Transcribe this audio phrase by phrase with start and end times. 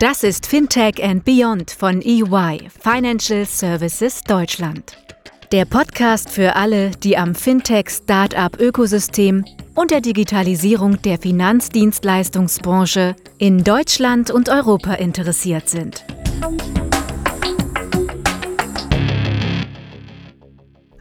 [0.00, 4.96] Das ist Fintech and Beyond von EY, Financial Services Deutschland.
[5.50, 14.48] Der Podcast für alle, die am Fintech-Startup-Ökosystem und der Digitalisierung der Finanzdienstleistungsbranche in Deutschland und
[14.48, 16.04] Europa interessiert sind.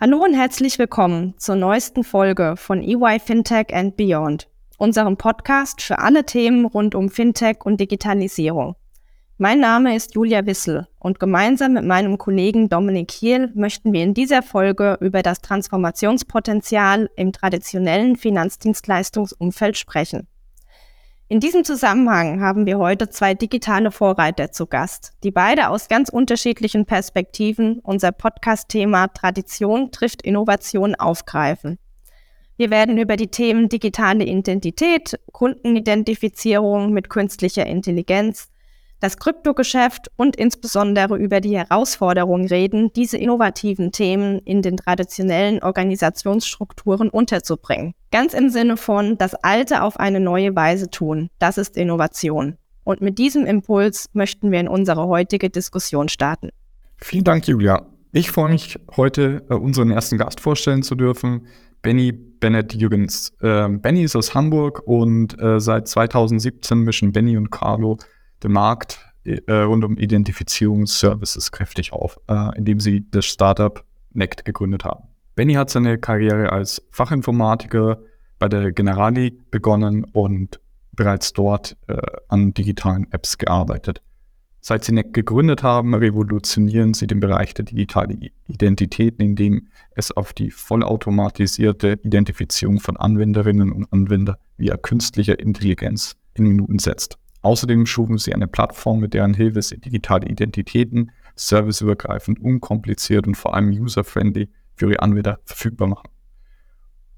[0.02, 4.48] Hallo und herzlich willkommen zur neuesten Folge von EY Fintech and Beyond,
[4.80, 8.76] unserem Podcast für alle Themen rund um Fintech und Digitalisierung.
[9.40, 14.16] Mein Name ist Julia Wissel und gemeinsam mit meinem Kollegen Dominik Hiel möchten wir in
[14.16, 20.28] dieser Folge über das Transformationspotenzial im traditionellen Finanzdienstleistungsumfeld sprechen.
[21.28, 26.10] In diesem Zusammenhang haben wir heute zwei digitale Vorreiter zu Gast, die beide aus ganz
[26.10, 31.78] unterschiedlichen Perspektiven unser Podcast-Thema Tradition trifft Innovation aufgreifen.
[32.56, 38.50] Wir werden über die Themen digitale Identität, Kundenidentifizierung mit künstlicher Intelligenz,
[39.00, 47.10] das Kryptogeschäft und insbesondere über die Herausforderungen reden, diese innovativen Themen in den traditionellen Organisationsstrukturen
[47.10, 47.94] unterzubringen.
[48.12, 51.30] Ganz im Sinne von das Alte auf eine neue Weise tun.
[51.40, 52.58] Das ist Innovation.
[52.84, 56.50] Und mit diesem Impuls möchten wir in unsere heutige Diskussion starten.
[56.98, 57.86] Vielen Dank, Julia.
[58.14, 61.48] Ich freue mich, heute äh, unseren ersten Gast vorstellen zu dürfen,
[61.82, 63.34] Benny Bennett Jürgens.
[63.42, 67.98] Äh, Benny ist aus Hamburg und äh, seit 2017 mischen Benny und Carlo
[68.44, 74.86] den Markt äh, rund um Identifizierungsservices kräftig auf, äh, indem sie das Startup Nect gegründet
[74.86, 75.04] haben.
[75.36, 78.00] Benny hat seine Karriere als Fachinformatiker
[78.40, 80.60] bei der Generali begonnen und
[80.94, 84.02] bereits dort äh, an digitalen Apps gearbeitet.
[84.60, 90.34] Seit sie NEC gegründet haben, revolutionieren sie den Bereich der digitalen Identitäten, indem es auf
[90.34, 97.18] die vollautomatisierte Identifizierung von Anwenderinnen und Anwendern via künstlicher Intelligenz in Minuten setzt.
[97.48, 103.56] Außerdem schufen sie eine Plattform, mit deren Hilfe sie digitale Identitäten serviceübergreifend, unkompliziert und vor
[103.56, 106.10] allem user-friendly für ihre Anwender verfügbar machen.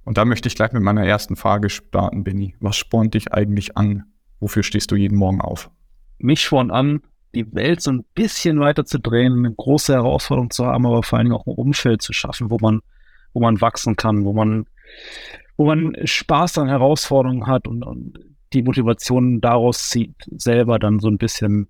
[0.06, 2.54] Und da möchte ich gleich mit meiner ersten Frage starten, Benny.
[2.60, 4.04] Was spornt dich eigentlich an?
[4.40, 5.72] Wofür stehst du jeden Morgen auf?
[6.20, 7.02] Mich spornt an,
[7.34, 11.18] die Welt so ein bisschen weiter zu drehen, eine große Herausforderung zu haben, aber vor
[11.18, 12.82] allen Dingen auch ein Umfeld zu schaffen, wo man,
[13.34, 14.68] wo man wachsen kann, wo man,
[15.58, 21.08] wo man Spaß an Herausforderungen hat und, und die Motivation daraus zieht, selber dann so
[21.08, 21.68] ein bisschen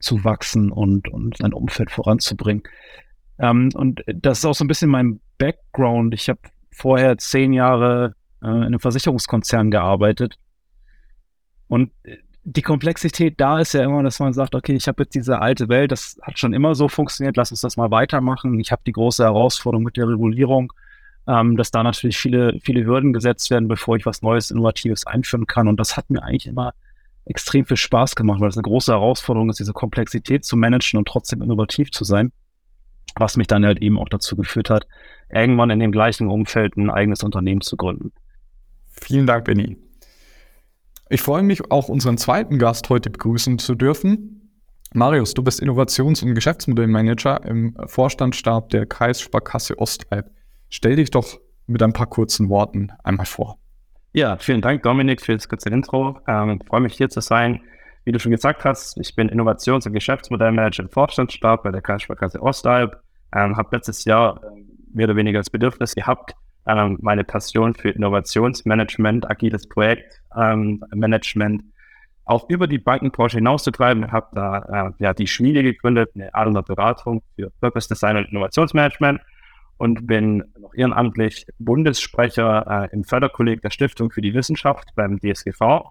[0.00, 2.62] zu wachsen und, und sein Umfeld voranzubringen.
[3.38, 6.14] Ähm, und das ist auch so ein bisschen mein Background.
[6.14, 10.38] Ich habe vorher zehn Jahre äh, in einem Versicherungskonzern gearbeitet.
[11.68, 11.90] Und
[12.44, 15.68] die Komplexität da ist ja immer, dass man sagt, okay, ich habe jetzt diese alte
[15.68, 18.60] Welt, das hat schon immer so funktioniert, lass uns das mal weitermachen.
[18.60, 20.72] Ich habe die große Herausforderung mit der Regulierung
[21.28, 25.46] ähm, dass da natürlich viele, viele Hürden gesetzt werden, bevor ich was Neues, Innovatives einführen
[25.46, 25.68] kann.
[25.68, 26.72] Und das hat mir eigentlich immer
[27.24, 31.08] extrem viel Spaß gemacht, weil es eine große Herausforderung ist, diese Komplexität zu managen und
[31.08, 32.32] trotzdem innovativ zu sein.
[33.16, 34.86] Was mich dann halt eben auch dazu geführt hat,
[35.30, 38.12] irgendwann in dem gleichen Umfeld ein eigenes Unternehmen zu gründen.
[38.88, 39.76] Vielen Dank, Benny.
[41.08, 44.50] Ich freue mich auch unseren zweiten Gast heute begrüßen zu dürfen.
[44.92, 50.30] Marius, du bist Innovations- und Geschäftsmodellmanager im Vorstandsstab der Kreissparkasse Ostalb.
[50.68, 53.58] Stell dich doch mit ein paar kurzen Worten einmal vor.
[54.12, 56.18] Ja, vielen Dank, Dominik, für das kurze Intro.
[56.26, 57.60] Ähm, freue mich hier zu sein.
[58.04, 62.40] Wie du schon gesagt hast, ich bin Innovations- und Geschäftsmodellmanager im Vorstandsstab bei der Kreissparkasse
[62.40, 63.00] Ostalb.
[63.34, 64.62] Ähm, habe letztes Jahr äh,
[64.94, 66.34] mehr oder weniger das Bedürfnis gehabt,
[66.66, 71.72] ähm, meine Passion für Innovationsmanagement, agiles Projektmanagement ähm,
[72.24, 74.10] auch über die Bankenbranche hinauszutreiben.
[74.12, 79.20] Habe da äh, ja, die Schmiede gegründet, eine Adler Beratung für Purpose Design und Innovationsmanagement
[79.78, 85.82] und bin noch ehrenamtlich Bundessprecher äh, im Förderkolleg der Stiftung für die Wissenschaft beim DSGV.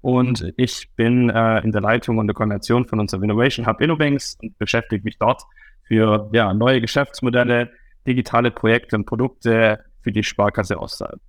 [0.00, 0.52] Und mhm.
[0.56, 4.58] ich bin äh, in der Leitung und der Koordination von unserem Innovation Hub Innobanks und
[4.58, 5.42] beschäftige mich dort
[5.84, 7.70] für ja, neue Geschäftsmodelle,
[8.06, 11.20] digitale Projekte und Produkte für die Sparkasse Ostalb.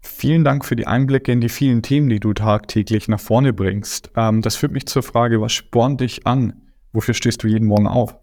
[0.00, 4.10] Vielen Dank für die Einblicke in die vielen Themen, die du tagtäglich nach vorne bringst.
[4.16, 6.54] Ähm, das führt mich zur Frage, was spornt dich an?
[6.92, 8.16] Wofür stehst du jeden Morgen auf?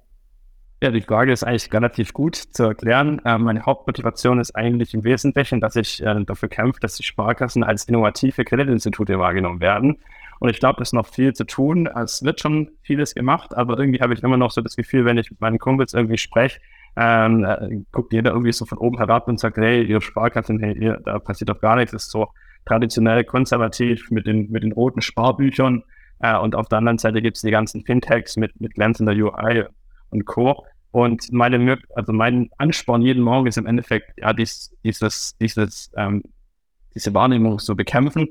[0.81, 3.19] Ja, die Frage ist eigentlich relativ gut zu erklären.
[3.25, 7.65] Äh, meine Hauptmotivation ist eigentlich im Wesentlichen, dass ich äh, dafür kämpfe, dass die Sparkassen
[7.65, 9.97] als innovative Kreditinstitute wahrgenommen werden.
[10.39, 11.87] Und ich glaube, es ist noch viel zu tun.
[11.87, 15.17] Es wird schon vieles gemacht, aber irgendwie habe ich immer noch so das Gefühl, wenn
[15.17, 16.61] ich mit meinen Kumpels irgendwie spreche,
[16.95, 20.77] ähm, äh, guckt jeder irgendwie so von oben herab und sagt, hey, ihr Sparkassen, hey,
[20.81, 21.91] ihr, da passiert doch gar nichts.
[21.91, 22.29] Das ist so
[22.65, 25.83] traditionell konservativ mit den, mit den roten Sparbüchern.
[26.19, 29.65] Äh, und auf der anderen Seite gibt es die ganzen Fintechs mit, mit glänzender UI
[30.11, 30.65] und Co.
[30.91, 36.23] Und meine, also mein Ansporn jeden Morgen ist im Endeffekt, ja, dies, dieses, dieses, ähm,
[36.95, 38.27] diese Wahrnehmung zu bekämpfen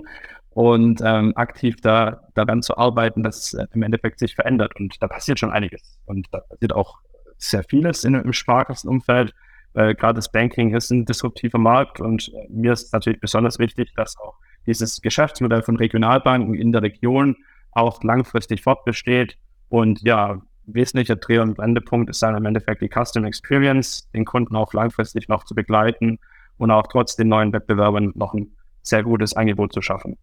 [0.51, 4.75] und ähm, aktiv da daran zu arbeiten, dass äh, im Endeffekt sich verändert.
[4.77, 6.01] Und da passiert schon einiges.
[6.07, 6.99] Und da passiert auch
[7.37, 9.33] sehr vieles in, im Sparkassenumfeld.
[9.75, 13.93] Äh, Gerade das Banking ist ein disruptiver Markt und äh, mir ist natürlich besonders wichtig,
[13.95, 14.35] dass auch
[14.67, 17.37] dieses Geschäftsmodell von Regionalbanken in der Region
[17.71, 19.39] auch langfristig fortbesteht.
[19.69, 24.55] Und ja, wesentlicher Dreh- und Wendepunkt ist dann im Endeffekt die Custom Experience, den Kunden
[24.57, 26.19] auch langfristig noch zu begleiten
[26.59, 30.17] und auch trotz den neuen Wettbewerbern noch ein sehr gutes Angebot zu schaffen.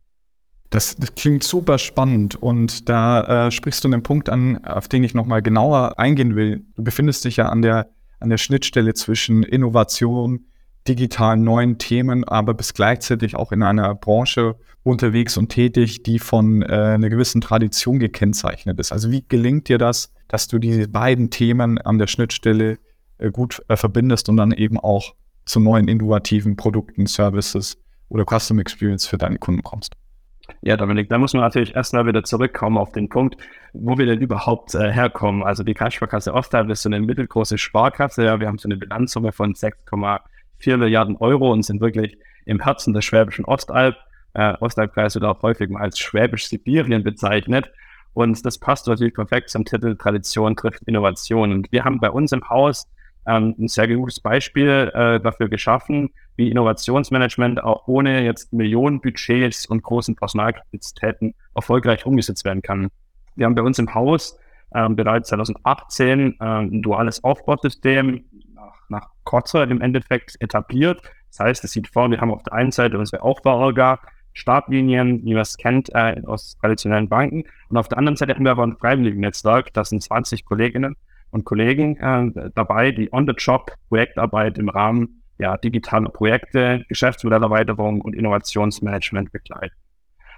[0.69, 5.03] Das, das, klingt super spannend und da äh, sprichst du einen Punkt an, auf den
[5.03, 6.65] ich nochmal genauer eingehen will.
[6.75, 7.89] Du befindest dich ja an der,
[8.19, 10.45] an der Schnittstelle zwischen Innovation,
[10.87, 16.61] digitalen neuen Themen, aber bist gleichzeitig auch in einer Branche unterwegs und tätig, die von
[16.61, 18.91] äh, einer gewissen Tradition gekennzeichnet ist.
[18.91, 22.77] Also wie gelingt dir das, dass du diese beiden Themen an der Schnittstelle
[23.17, 25.15] äh, gut äh, verbindest und dann eben auch
[25.45, 27.77] zu neuen innovativen Produkten, Services
[28.09, 29.95] oder Custom Experience für deine Kunden kommst?
[30.61, 33.37] Ja, Dominik, da muss man natürlich erstmal wieder zurückkommen auf den Punkt,
[33.73, 35.43] wo wir denn überhaupt äh, herkommen.
[35.43, 38.25] Also die Kreissparkasse Ostalb ist so eine mittelgroße Sparkasse.
[38.25, 39.55] Ja, wir haben so eine Bilanzsumme von
[40.61, 43.95] 6,4 Milliarden Euro und sind wirklich im Herzen der schwäbischen Ostalb.
[44.33, 47.71] Äh, Ostalbkreis wird auch häufig mal als Schwäbisch-Sibirien bezeichnet.
[48.13, 51.51] Und das passt natürlich perfekt zum Titel Tradition trifft Innovation.
[51.51, 52.87] Und wir haben bei uns im Haus
[53.27, 59.65] ähm, ein sehr gutes Beispiel äh, dafür geschaffen, wie Innovationsmanagement auch ohne jetzt Millionen Budgets
[59.65, 62.89] und großen Personalkapazitäten erfolgreich umgesetzt werden kann.
[63.35, 64.37] Wir haben bei uns im Haus
[64.73, 68.23] ähm, bereits 2018 äh, ein duales Aufbausystem
[68.65, 71.01] nach, nach Kotzer im Endeffekt etabliert.
[71.29, 73.99] Das heißt, es sieht vor, wir haben auf der einen Seite unsere Aufbauorga,
[74.33, 77.43] Startlinien, wie man es kennt äh, aus traditionellen Banken.
[77.69, 80.95] Und auf der anderen Seite haben wir aber ein Freiwilligen-Netzwerk, das sind 20 Kolleginnen
[81.31, 89.31] und Kollegen äh, dabei, die on-the-job Projektarbeit im Rahmen ja, digitaler Projekte, Geschäftsmodellerweiterung und Innovationsmanagement
[89.31, 89.75] begleiten.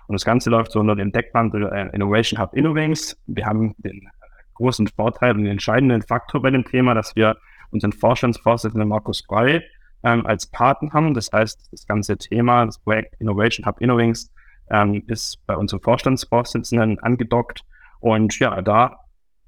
[0.08, 3.18] Und das Ganze läuft so unter dem Deckmantel äh, Innovation Hub Innovings.
[3.28, 4.10] Wir haben den
[4.56, 7.38] großen Vorteil und den entscheidenden Faktor bei dem Thema, dass wir
[7.72, 9.62] unseren Vorstandsvorsitzenden Markus Brey
[10.04, 11.14] ähm, als Partner haben.
[11.14, 14.32] Das heißt, das ganze Thema, das Projekt Innovation Hub Innovings,
[14.70, 17.62] ähm, ist bei unserem Vorstandsvorsitzenden angedockt.
[18.00, 18.98] Und ja, da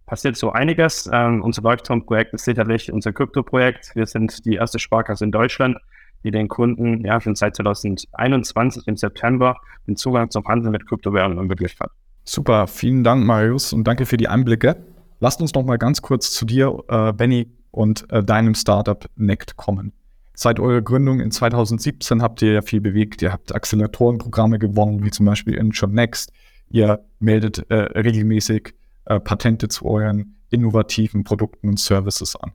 [0.05, 1.09] passiert so einiges.
[1.11, 3.91] Ähm, unser Leuchtturmprojekt ist sicherlich unser Krypto-Projekt.
[3.95, 5.77] Wir sind die erste Sparkasse in Deutschland,
[6.23, 9.55] die den Kunden ja schon seit 2021 im September
[9.87, 11.91] den Zugang zum Handel mit Kryptowährungen ermöglicht hat.
[12.25, 14.77] Super, vielen Dank, Marius, und danke für die Einblicke.
[15.19, 19.57] Lasst uns noch mal ganz kurz zu dir, äh, Benny, und äh, deinem Startup Nect
[19.57, 19.93] kommen.
[20.33, 23.21] Seit eurer Gründung in 2017 habt ihr ja viel bewegt.
[23.21, 26.31] Ihr habt Acceleratorenprogramme gewonnen, wie zum Beispiel Inshore Next.
[26.69, 28.73] Ihr meldet äh, regelmäßig
[29.05, 32.53] äh, Patente zu euren innovativen Produkten und Services an.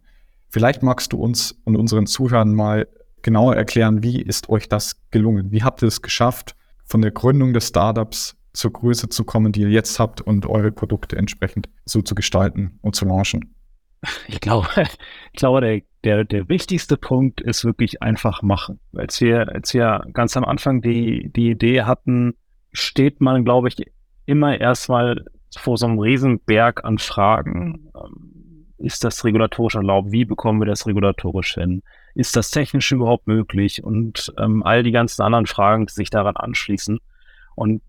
[0.49, 2.89] Vielleicht magst du uns und unseren Zuhörern mal
[3.23, 5.51] genauer erklären, wie ist euch das gelungen?
[5.51, 9.63] Wie habt ihr es geschafft, von der Gründung des Startups zur Größe zu kommen, die
[9.63, 13.55] ihr jetzt habt und eure Produkte entsprechend so zu gestalten und zu launchen?
[14.29, 14.69] Ich glaube,
[15.33, 18.81] ich glaube, der, der, der wichtigste Punkt ist wirklich einfach machen.
[18.95, 22.35] Als wir, als wir ganz am Anfang die, die Idee hatten,
[22.73, 23.77] steht man, glaube ich,
[24.27, 25.25] immer erstmal
[25.57, 27.91] vor so einem Riesenberg an Fragen.
[27.95, 28.35] Ähm,
[28.79, 30.13] ist das regulatorisch erlaubt?
[30.13, 31.83] Wie bekommen wir das regulatorisch hin?
[32.15, 33.83] Ist das technisch überhaupt möglich?
[33.83, 37.01] Und ähm, all die ganzen anderen Fragen, die sich daran anschließen.
[37.55, 37.83] Und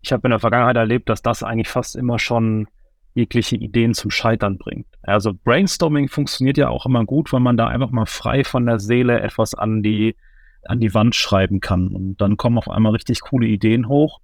[0.00, 2.68] ich habe in der Vergangenheit erlebt, dass das eigentlich fast immer schon
[3.14, 4.86] jegliche Ideen zum Scheitern bringt.
[5.02, 8.80] Also Brainstorming funktioniert ja auch immer gut, weil man da einfach mal frei von der
[8.80, 10.16] Seele etwas an die,
[10.64, 11.88] an die Wand schreiben kann.
[11.88, 14.20] Und dann kommen auf einmal richtig coole Ideen hoch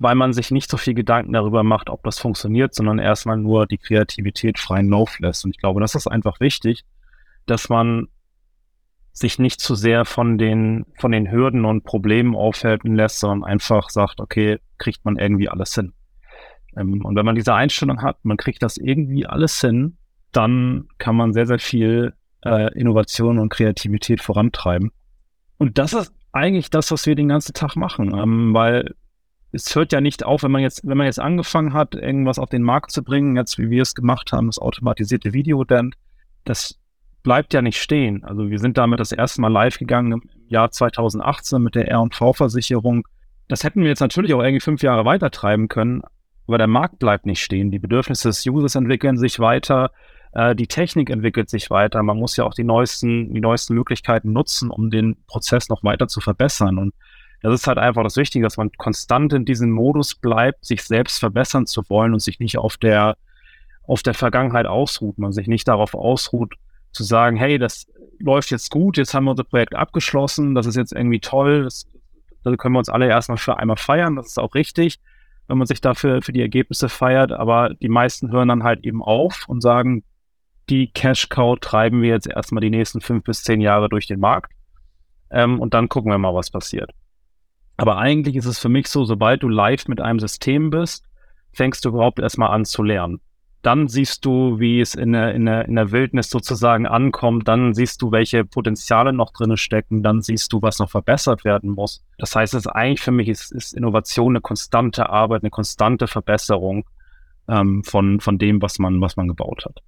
[0.00, 3.66] weil man sich nicht so viel Gedanken darüber macht, ob das funktioniert, sondern erstmal nur
[3.66, 5.44] die Kreativität freien Lauf lässt.
[5.44, 6.84] Und ich glaube, das ist einfach wichtig,
[7.44, 8.08] dass man
[9.12, 13.90] sich nicht zu sehr von den, von den Hürden und Problemen aufhalten lässt, sondern einfach
[13.90, 15.92] sagt, okay, kriegt man irgendwie alles hin.
[16.76, 19.96] Ähm, und wenn man diese Einstellung hat, man kriegt das irgendwie alles hin,
[20.32, 24.92] dann kann man sehr, sehr viel äh, Innovation und Kreativität vorantreiben.
[25.58, 28.94] Und das ist eigentlich das, was wir den ganzen Tag machen, ähm, weil
[29.52, 32.50] es hört ja nicht auf, wenn man jetzt, wenn man jetzt angefangen hat, irgendwas auf
[32.50, 35.92] den Markt zu bringen, jetzt wie wir es gemacht haben, das automatisierte Video, dann
[36.44, 36.78] das
[37.22, 38.24] bleibt ja nicht stehen.
[38.24, 43.06] Also wir sind damit das erste Mal live gegangen im Jahr 2018 mit der R&V-Versicherung.
[43.48, 46.02] Das hätten wir jetzt natürlich auch irgendwie fünf Jahre weiter treiben können,
[46.50, 47.70] aber der Markt bleibt nicht stehen.
[47.70, 49.92] Die Bedürfnisse des Users entwickeln sich weiter,
[50.32, 52.02] äh, die Technik entwickelt sich weiter.
[52.02, 56.08] Man muss ja auch die neuesten, die neuesten Möglichkeiten nutzen, um den Prozess noch weiter
[56.08, 56.78] zu verbessern.
[56.78, 56.92] Und
[57.40, 61.20] das ist halt einfach das Wichtige, dass man konstant in diesem Modus bleibt, sich selbst
[61.20, 63.16] verbessern zu wollen und sich nicht auf der,
[63.86, 65.18] auf der Vergangenheit ausruht.
[65.18, 66.56] Man sich nicht darauf ausruht,
[66.90, 67.86] zu sagen, hey, das
[68.18, 71.86] läuft jetzt gut, jetzt haben wir unser Projekt abgeschlossen, das ist jetzt irgendwie toll, das,
[72.42, 74.16] Da können wir uns alle erstmal für einmal feiern.
[74.16, 74.98] Das ist auch richtig,
[75.48, 77.32] wenn man sich dafür für die Ergebnisse feiert.
[77.32, 80.04] Aber die meisten hören dann halt eben auf und sagen,
[80.68, 84.20] die Cash Cow treiben wir jetzt erstmal die nächsten fünf bis zehn Jahre durch den
[84.20, 84.52] Markt.
[85.30, 86.90] Ähm, und dann gucken wir mal, was passiert.
[87.76, 91.06] Aber eigentlich ist es für mich so, sobald du live mit einem System bist,
[91.52, 93.20] fängst du überhaupt erstmal an zu lernen
[93.62, 97.74] dann siehst du, wie es in der, in, der, in der Wildnis sozusagen ankommt, dann
[97.74, 102.02] siehst du, welche Potenziale noch drin stecken, dann siehst du, was noch verbessert werden muss.
[102.18, 106.06] Das heißt, es ist eigentlich für mich ist, ist Innovation eine konstante Arbeit, eine konstante
[106.06, 106.86] Verbesserung
[107.48, 109.82] ähm, von, von dem, was man, was man gebaut hat.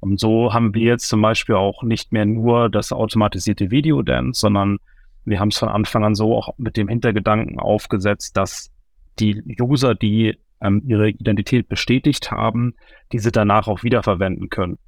[0.00, 4.78] Und so haben wir jetzt zum Beispiel auch nicht mehr nur das automatisierte Videodance, sondern
[5.24, 8.70] wir haben es von Anfang an so auch mit dem Hintergedanken aufgesetzt, dass
[9.18, 12.74] die User, die ähm, ihre Identität bestätigt haben,
[13.12, 14.78] diese danach auch wiederverwenden können.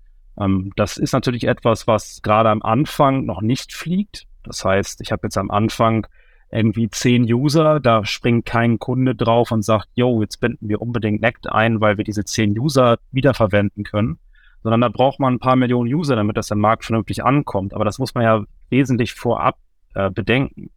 [0.40, 4.24] Ähm, das ist natürlich etwas, was gerade am Anfang noch nicht fliegt.
[4.42, 6.06] Das heißt, ich habe jetzt am Anfang
[6.50, 11.20] irgendwie zehn User, da springt kein Kunde drauf und sagt, yo, jetzt binden wir unbedingt
[11.20, 14.18] Nect ein, weil wir diese zehn User wiederverwenden können,
[14.62, 17.74] sondern da braucht man ein paar Millionen User, damit das im Markt vernünftig ankommt.
[17.74, 19.58] Aber das muss man ja wesentlich vorab
[19.94, 20.70] äh, bedenken.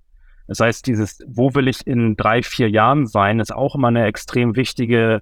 [0.50, 4.06] Das heißt, dieses, wo will ich in drei, vier Jahren sein, ist auch immer eine
[4.06, 5.22] extrem wichtige,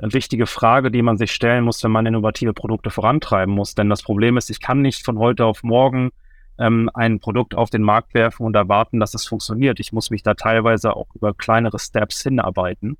[0.00, 3.76] wichtige Frage, die man sich stellen muss, wenn man innovative Produkte vorantreiben muss.
[3.76, 6.10] Denn das Problem ist, ich kann nicht von heute auf morgen
[6.58, 9.78] ähm, ein Produkt auf den Markt werfen und erwarten, dass es funktioniert.
[9.78, 12.98] Ich muss mich da teilweise auch über kleinere Steps hinarbeiten.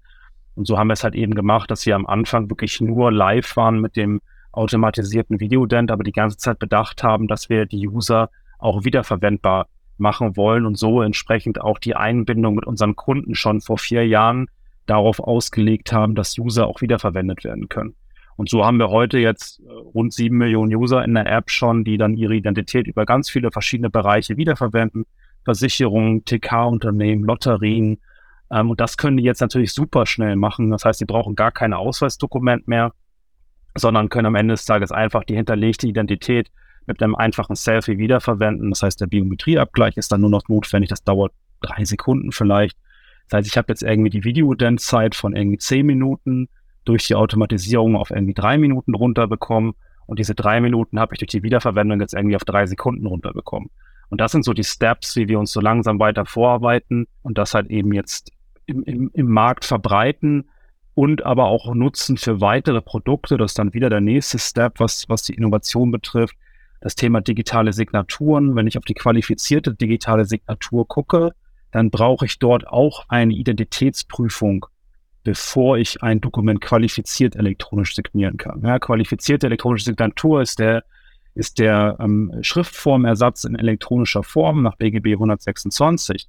[0.55, 3.57] Und so haben wir es halt eben gemacht, dass wir am Anfang wirklich nur live
[3.57, 4.21] waren mit dem
[4.53, 9.67] automatisierten Videodent, aber die ganze Zeit bedacht haben, dass wir die User auch wiederverwendbar
[9.99, 14.49] machen wollen und so entsprechend auch die Einbindung mit unseren Kunden schon vor vier Jahren
[14.87, 17.95] darauf ausgelegt haben, dass User auch wiederverwendet werden können.
[18.37, 21.85] Und so haben wir heute jetzt äh, rund sieben Millionen User in der App schon,
[21.85, 25.07] die dann ihre Identität über ganz viele verschiedene Bereiche wiederverwenden.
[25.45, 28.01] Versicherungen, TK-Unternehmen, Lotterien.
[28.51, 30.71] Ähm, und das können die jetzt natürlich super schnell machen.
[30.71, 32.93] Das heißt, sie brauchen gar kein Ausweisdokument mehr,
[33.77, 36.51] sondern können am Ende des Tages einfach die hinterlegte Identität
[36.87, 38.71] mit einem einfachen Selfie wiederverwenden.
[38.71, 40.91] Das heißt, der Biometrieabgleich ist dann nur noch notwendig.
[40.91, 42.77] Das dauert drei Sekunden vielleicht.
[43.29, 46.49] Das heißt, ich habe jetzt irgendwie die Videodenzzeit von irgendwie zehn Minuten
[46.85, 49.73] durch die Automatisierung auf irgendwie drei Minuten runterbekommen.
[50.07, 53.71] Und diese drei Minuten habe ich durch die Wiederverwendung jetzt irgendwie auf drei Sekunden runterbekommen.
[54.11, 57.55] Und das sind so die Steps, wie wir uns so langsam weiter vorarbeiten und das
[57.55, 58.31] halt eben jetzt
[58.67, 60.51] im, im, im Markt verbreiten
[60.93, 63.39] und aber auch nutzen für weitere Produkte.
[63.39, 66.37] Das ist dann wieder der nächste Step, was, was die Innovation betrifft
[66.85, 68.55] das Thema digitale Signaturen.
[68.55, 71.33] Wenn ich auf die qualifizierte digitale Signatur gucke,
[71.73, 74.67] dann brauche ich dort auch eine Identitätsprüfung,
[75.23, 78.61] bevor ich ein Dokument qualifiziert elektronisch signieren kann.
[78.63, 80.85] Ja, qualifizierte elektronische Signatur ist der,
[81.35, 86.29] ist der ähm, Schriftformersatz in elektronischer Form nach BGB 126.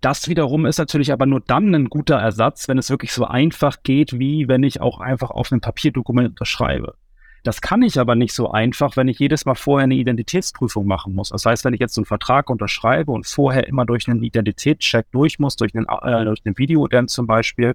[0.00, 3.82] Das wiederum ist natürlich aber nur dann ein guter Ersatz, wenn es wirklich so einfach
[3.82, 6.94] geht, wie wenn ich auch einfach auf einem Papierdokument unterschreibe.
[7.44, 11.14] Das kann ich aber nicht so einfach, wenn ich jedes Mal vorher eine Identitätsprüfung machen
[11.14, 11.28] muss.
[11.28, 15.38] Das heißt, wenn ich jetzt einen Vertrag unterschreibe und vorher immer durch einen Identitätscheck durch
[15.38, 17.74] muss, durch einen, äh, durch einen Videodent zum Beispiel,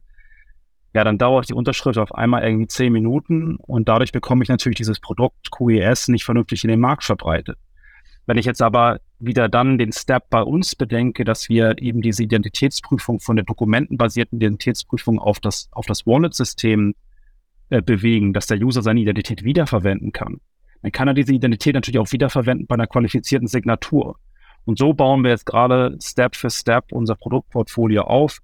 [0.95, 4.77] ja, dann dauert die Unterschrift auf einmal irgendwie zehn Minuten und dadurch bekomme ich natürlich
[4.77, 7.59] dieses Produkt QES nicht vernünftig in den Markt verbreitet.
[8.25, 12.23] Wenn ich jetzt aber wieder dann den Step bei uns bedenke, dass wir eben diese
[12.23, 16.95] Identitätsprüfung von der dokumentenbasierten Identitätsprüfung auf das, auf das Wallet-System
[17.69, 20.41] äh, bewegen, dass der User seine Identität wiederverwenden kann.
[20.81, 24.17] Dann kann er diese Identität natürlich auch wiederverwenden bei einer qualifizierten Signatur.
[24.65, 28.39] Und so bauen wir jetzt gerade Step für Step unser Produktportfolio auf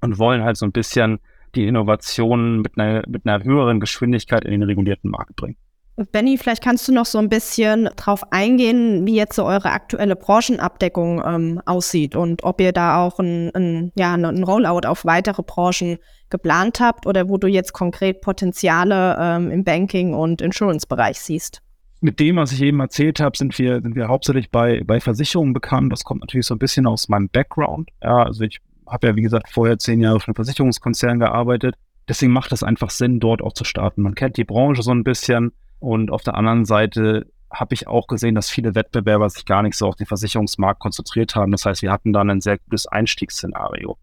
[0.00, 1.18] und wollen halt so ein bisschen
[1.54, 5.56] die Innovationen mit einer, mit einer höheren Geschwindigkeit in den regulierten Markt bringen.
[5.96, 10.14] Benny, vielleicht kannst du noch so ein bisschen drauf eingehen, wie jetzt so eure aktuelle
[10.14, 15.42] Branchenabdeckung ähm, aussieht und ob ihr da auch ein, ein, ja, ein Rollout auf weitere
[15.42, 15.96] Branchen
[16.28, 21.62] geplant habt oder wo du jetzt konkret Potenziale ähm, im Banking- und Insurance-Bereich siehst.
[22.02, 25.54] Mit dem, was ich eben erzählt habe, sind wir, sind wir hauptsächlich bei, bei Versicherungen
[25.54, 25.90] bekannt.
[25.92, 27.88] Das kommt natürlich so ein bisschen aus meinem Background.
[28.02, 31.76] Ja, also ich habe ja, wie gesagt, vorher zehn Jahre für einen Versicherungskonzern gearbeitet.
[32.06, 34.02] Deswegen macht es einfach Sinn, dort auch zu starten.
[34.02, 38.06] Man kennt die Branche so ein bisschen und auf der anderen Seite habe ich auch
[38.06, 41.52] gesehen, dass viele Wettbewerber sich gar nicht so auf den Versicherungsmarkt konzentriert haben.
[41.52, 43.98] Das heißt, wir hatten dann ein sehr gutes Einstiegsszenario.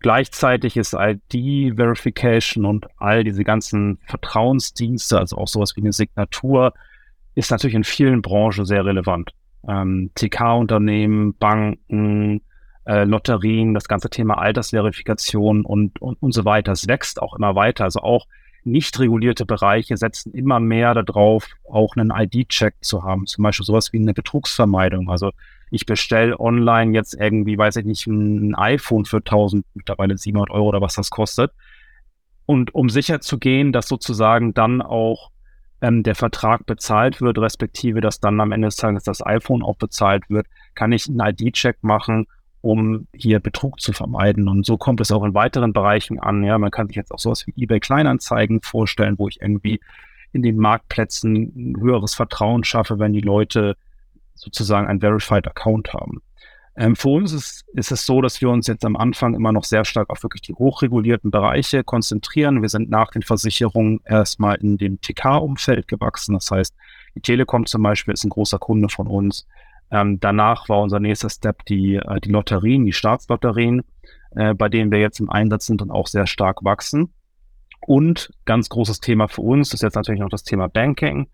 [0.00, 6.74] Gleichzeitig ist ID-Verification und all diese ganzen Vertrauensdienste, also auch sowas wie eine Signatur,
[7.36, 9.30] ist natürlich in vielen Branchen sehr relevant.
[9.66, 12.42] Ähm, TK-Unternehmen, Banken,
[12.84, 16.72] äh, Lotterien, das ganze Thema Altersverifikation und, und, und so weiter.
[16.72, 17.84] Es wächst auch immer weiter.
[17.84, 18.26] Also auch
[18.64, 23.26] nicht regulierte Bereiche setzen immer mehr darauf, auch einen ID-Check zu haben.
[23.26, 25.10] Zum Beispiel sowas wie eine Betrugsvermeidung.
[25.10, 25.32] Also
[25.70, 30.68] ich bestelle online jetzt irgendwie, weiß ich nicht, ein iPhone für 1000, mittlerweile 700 Euro
[30.68, 31.52] oder was das kostet.
[32.46, 35.30] Und um sicher zu gehen, dass sozusagen dann auch
[35.80, 39.76] ähm, der Vertrag bezahlt wird, respektive dass dann am Ende des Tages das iPhone auch
[39.76, 42.26] bezahlt wird, kann ich einen ID-Check machen,
[42.62, 44.48] um hier Betrug zu vermeiden.
[44.48, 46.42] Und so kommt es auch in weiteren Bereichen an.
[46.44, 49.80] Ja, man kann sich jetzt auch sowas wie eBay Kleinanzeigen vorstellen, wo ich irgendwie
[50.32, 53.76] in den Marktplätzen ein höheres Vertrauen schaffe, wenn die Leute
[54.34, 56.22] sozusagen ein Verified Account haben.
[56.74, 59.64] Ähm, für uns ist, ist es so, dass wir uns jetzt am Anfang immer noch
[59.64, 62.62] sehr stark auf wirklich die hochregulierten Bereiche konzentrieren.
[62.62, 66.32] Wir sind nach den Versicherungen erstmal in dem TK-Umfeld gewachsen.
[66.34, 66.74] Das heißt,
[67.14, 69.46] die Telekom zum Beispiel ist ein großer Kunde von uns.
[69.92, 73.82] Ähm, danach war unser nächster Step die, äh, die Lotterien, die Staatslotterien,
[74.30, 77.12] äh, bei denen wir jetzt im Einsatz sind und auch sehr stark wachsen.
[77.86, 81.28] Und ganz großes Thema für uns ist jetzt natürlich noch das Thema Banking.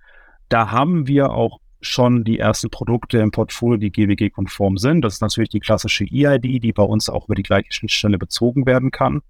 [0.48, 5.02] Da haben wir auch schon die ersten Produkte im Portfolio, die GWG-konform sind.
[5.02, 8.66] Das ist natürlich die klassische EID, die bei uns auch über die gleiche Schnittstelle bezogen
[8.66, 9.22] werden kann.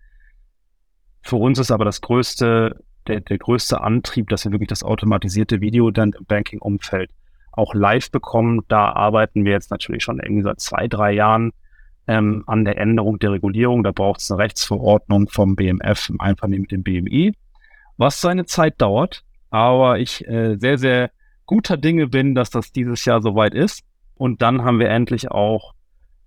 [1.21, 5.61] Für uns ist aber das größte, der, der größte Antrieb, dass wir wirklich das automatisierte
[5.61, 7.11] Video dann im Banking-Umfeld
[7.59, 8.61] auch live bekommen.
[8.69, 11.53] Da arbeiten wir jetzt natürlich schon irgendwie seit zwei, drei Jahren
[12.07, 13.83] ähm, an der Änderung der Regulierung.
[13.83, 17.35] Da braucht es eine Rechtsverordnung vom BMF im Einvernehmen mit dem BMI,
[17.97, 19.25] was seine Zeit dauert.
[19.51, 21.11] Aber ich äh, sehr, sehr
[21.47, 23.83] guter Dinge bin, dass das dieses Jahr soweit ist.
[24.15, 25.75] Und dann haben wir endlich auch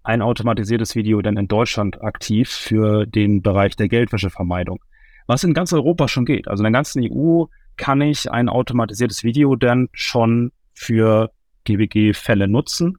[0.04, 4.80] ein automatisiertes Video dann in Deutschland aktiv für den Bereich der Geldwäschevermeidung.
[5.28, 6.48] Was in ganz Europa schon geht.
[6.48, 7.46] Also in der ganzen EU
[7.78, 11.32] kann ich ein automatisiertes Video dann schon für
[11.66, 12.98] GWG-Fälle nutzen.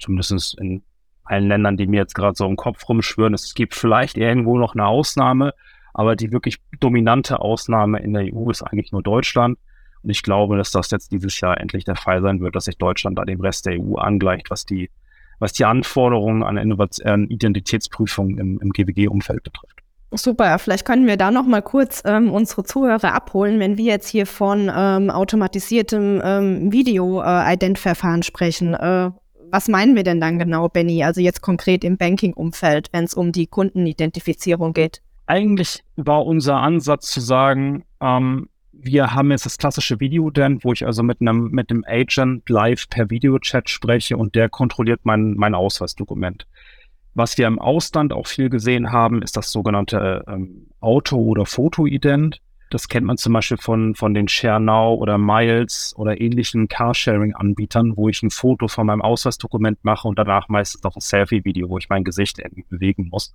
[0.00, 0.82] Zumindest in
[1.24, 3.34] allen Ländern, die mir jetzt gerade so im Kopf rumschwören.
[3.34, 5.52] Es gibt vielleicht irgendwo noch eine Ausnahme,
[5.94, 9.58] aber die wirklich dominante Ausnahme in der EU ist eigentlich nur Deutschland.
[10.02, 12.78] Und ich glaube, dass das jetzt dieses Jahr endlich der Fall sein wird, dass sich
[12.78, 14.90] Deutschland da dem Rest der EU angleicht, was die,
[15.40, 19.80] was die Anforderungen an, Innovation, Identitätsprüfung im, im GWG-Umfeld betrifft.
[20.10, 24.08] Super, vielleicht können wir da noch mal kurz ähm, unsere Zuhörer abholen, wenn wir jetzt
[24.08, 28.72] hier von ähm, automatisiertem ähm, Video-Ident-Verfahren äh, sprechen.
[28.72, 29.10] Äh,
[29.50, 31.04] was meinen wir denn dann genau, Benny?
[31.04, 35.02] Also jetzt konkret im Banking-Umfeld, wenn es um die Kundenidentifizierung geht?
[35.26, 40.86] Eigentlich war unser Ansatz zu sagen, ähm, wir haben jetzt das klassische Video-Dent, wo ich
[40.86, 46.46] also mit einem, mit Agent live per Videochat spreche und der kontrolliert mein, mein Ausweisdokument.
[47.14, 52.40] Was wir im Ausland auch viel gesehen haben, ist das sogenannte ähm, Auto- oder Foto-Ident.
[52.70, 58.08] Das kennt man zum Beispiel von, von den ShareNow oder Miles oder ähnlichen Carsharing-Anbietern, wo
[58.08, 61.88] ich ein Foto von meinem Ausweisdokument mache und danach meistens noch ein Selfie-Video, wo ich
[61.88, 63.34] mein Gesicht irgendwie bewegen muss.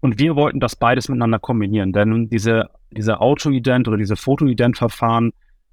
[0.00, 5.32] Und wir wollten das beides miteinander kombinieren, denn diese, diese Auto-Ident oder diese Foto-Ident-Verfahren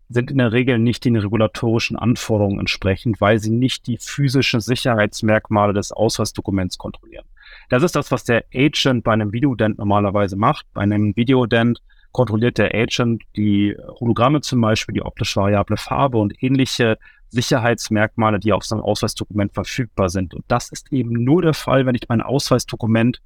[0.09, 5.73] sind in der Regel nicht den regulatorischen Anforderungen entsprechend, weil sie nicht die physischen Sicherheitsmerkmale
[5.73, 7.25] des Ausweisdokuments kontrollieren.
[7.69, 10.65] Das ist das, was der Agent bei einem Videodent normalerweise macht.
[10.73, 16.41] Bei einem Videodent kontrolliert der Agent die Hologramme zum Beispiel, die optische variable Farbe und
[16.41, 16.97] ähnliche
[17.29, 20.33] Sicherheitsmerkmale, die auf seinem Ausweisdokument verfügbar sind.
[20.33, 23.21] Und das ist eben nur der Fall, wenn ich mein Ausweisdokument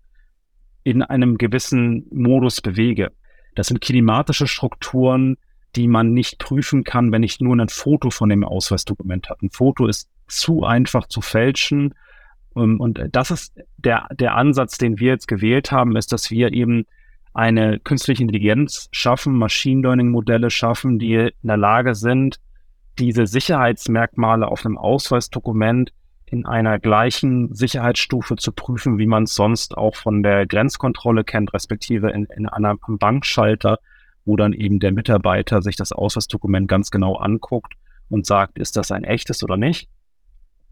[0.84, 3.12] in einem gewissen Modus bewege.
[3.56, 5.38] Das sind kinematische Strukturen,
[5.76, 9.46] die man nicht prüfen kann, wenn ich nur ein Foto von dem Ausweisdokument habe.
[9.46, 11.96] Ein Foto ist zu einfach zu fälschen.
[12.56, 16.54] Ähm, und das ist der, der Ansatz, den wir jetzt gewählt haben, ist, dass wir
[16.54, 16.86] eben
[17.34, 22.40] eine künstliche Intelligenz schaffen, Machine Learning Modelle schaffen, die in der Lage sind,
[23.00, 25.92] diese Sicherheitsmerkmale auf einem Ausweisdokument
[26.28, 31.54] in einer gleichen Sicherheitsstufe zu prüfen, wie man es sonst auch von der Grenzkontrolle kennt,
[31.54, 33.80] respektive in, in einem Bankschalter,
[34.26, 37.74] wo dann eben der Mitarbeiter sich das Ausweisdokument ganz genau anguckt
[38.10, 39.90] und sagt, ist das ein echtes oder nicht.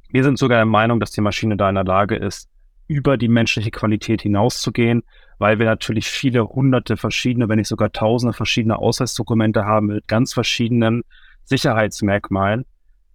[0.09, 2.49] Wir sind sogar der Meinung, dass die Maschine da in der Lage ist,
[2.87, 5.03] über die menschliche Qualität hinauszugehen,
[5.39, 10.33] weil wir natürlich viele hunderte verschiedene, wenn nicht sogar tausende verschiedene Ausweisdokumente haben mit ganz
[10.33, 11.03] verschiedenen
[11.45, 12.65] Sicherheitsmerkmalen.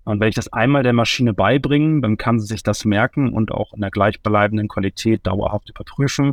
[0.05, 3.53] Und wenn ich das einmal der Maschine beibringe, dann kann sie sich das merken und
[3.53, 6.33] auch in der gleichbleibenden Qualität dauerhaft überprüfen.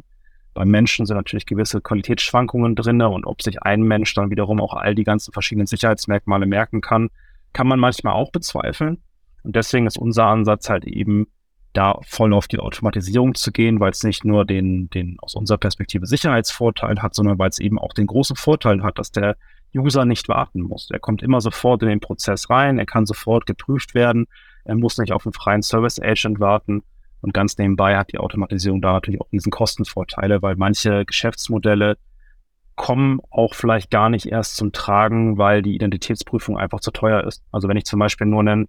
[0.54, 4.74] Beim Menschen sind natürlich gewisse Qualitätsschwankungen drin und ob sich ein Mensch dann wiederum auch
[4.74, 7.10] all die ganzen verschiedenen Sicherheitsmerkmale merken kann,
[7.54, 9.00] kann man manchmal auch bezweifeln.
[9.44, 11.28] Und deswegen ist unser Ansatz halt eben,
[11.74, 15.58] da voll auf die Automatisierung zu gehen, weil es nicht nur den, den aus unserer
[15.58, 19.36] Perspektive Sicherheitsvorteil hat, sondern weil es eben auch den großen Vorteil hat, dass der
[19.76, 20.90] User nicht warten muss.
[20.92, 24.28] Er kommt immer sofort in den Prozess rein, er kann sofort geprüft werden,
[24.66, 26.84] er muss nicht auf einen freien Service Agent warten.
[27.24, 31.98] Und ganz nebenbei hat die Automatisierung da natürlich auch diesen Kostenvorteile, weil manche Geschäftsmodelle
[32.76, 37.42] kommen auch vielleicht gar nicht erst zum Tragen, weil die Identitätsprüfung einfach zu teuer ist.
[37.52, 38.68] Also wenn ich zum Beispiel nur einen,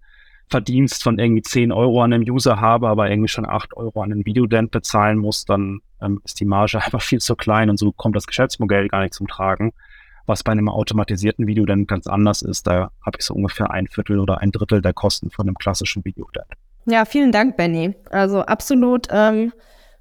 [0.49, 4.13] Verdienst von irgendwie 10 Euro an einem User habe, aber irgendwie schon 8 Euro an
[4.13, 7.93] einen Videodent bezahlen muss, dann ähm, ist die Marge einfach viel zu klein und so
[7.93, 9.73] kommt das Geschäftsmodell gar nicht zum Tragen.
[10.27, 14.19] Was bei einem automatisierten Videodent ganz anders ist, da habe ich so ungefähr ein Viertel
[14.19, 16.47] oder ein Drittel der Kosten von einem klassischen Videodent.
[16.87, 17.95] Ja, vielen Dank, Benny.
[18.11, 19.53] Also absolut ähm,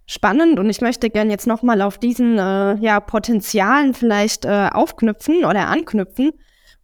[0.06, 5.46] spannend und ich möchte gerne jetzt nochmal auf diesen äh, ja, Potenzialen vielleicht äh, aufknüpfen
[5.46, 6.32] oder anknüpfen.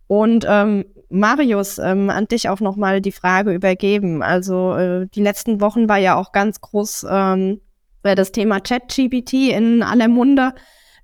[0.08, 4.24] Und ähm, Marius, ähm, an dich auch nochmal die Frage übergeben.
[4.24, 7.62] Also äh, die letzten Wochen war ja auch ganz groß ähm,
[8.04, 10.54] das Thema ChatGPT in aller Munde,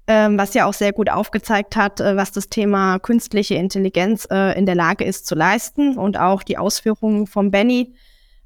[0.07, 4.57] ähm, was ja auch sehr gut aufgezeigt hat, äh, was das Thema künstliche Intelligenz äh,
[4.57, 5.97] in der Lage ist zu leisten.
[5.97, 7.93] Und auch die Ausführungen von Benny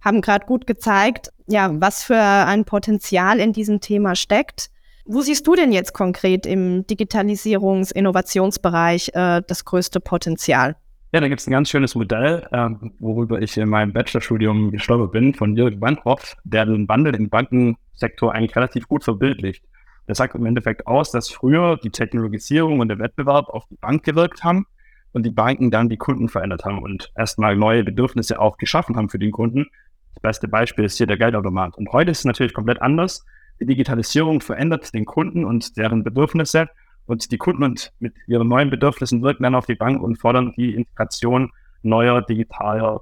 [0.01, 4.69] haben gerade gut gezeigt, ja, was für ein Potenzial in diesem Thema steckt.
[5.05, 10.75] Wo siehst du denn jetzt konkret im Digitalisierungs-Innovationsbereich äh, das größte Potenzial?
[11.11, 15.11] Ja, da gibt es ein ganz schönes Modell, äh, worüber ich in meinem Bachelorstudium gestolpert
[15.11, 19.63] bin, von Jürgen Wandhoff, der den Wandel im Bankensektor eigentlich relativ gut verbildlicht.
[20.07, 24.03] Der sagt im Endeffekt aus, dass früher die Technologisierung und der Wettbewerb auf die Bank
[24.03, 24.67] gewirkt haben
[25.11, 29.09] und die Banken dann die Kunden verändert haben und erstmal neue Bedürfnisse auch geschaffen haben
[29.09, 29.65] für den Kunden.
[30.15, 31.77] Das beste Beispiel ist hier der Geldautomat.
[31.77, 33.25] Und heute ist es natürlich komplett anders.
[33.59, 36.69] Die Digitalisierung verändert den Kunden und deren Bedürfnisse
[37.05, 40.53] und die Kunden und mit ihren neuen Bedürfnissen wirken dann auf die Bank und fordern
[40.55, 43.01] die Integration neuer digitaler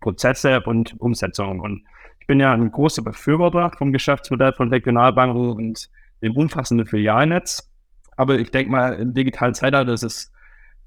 [0.00, 1.60] Prozesse und Umsetzungen.
[1.60, 1.82] Und
[2.20, 5.88] ich bin ja ein großer Befürworter vom Geschäftsmodell von Regionalbanken und
[6.22, 7.70] dem umfassenden Filialnetz.
[8.16, 10.32] Aber ich denke mal, im digitalen Zeitalter ist es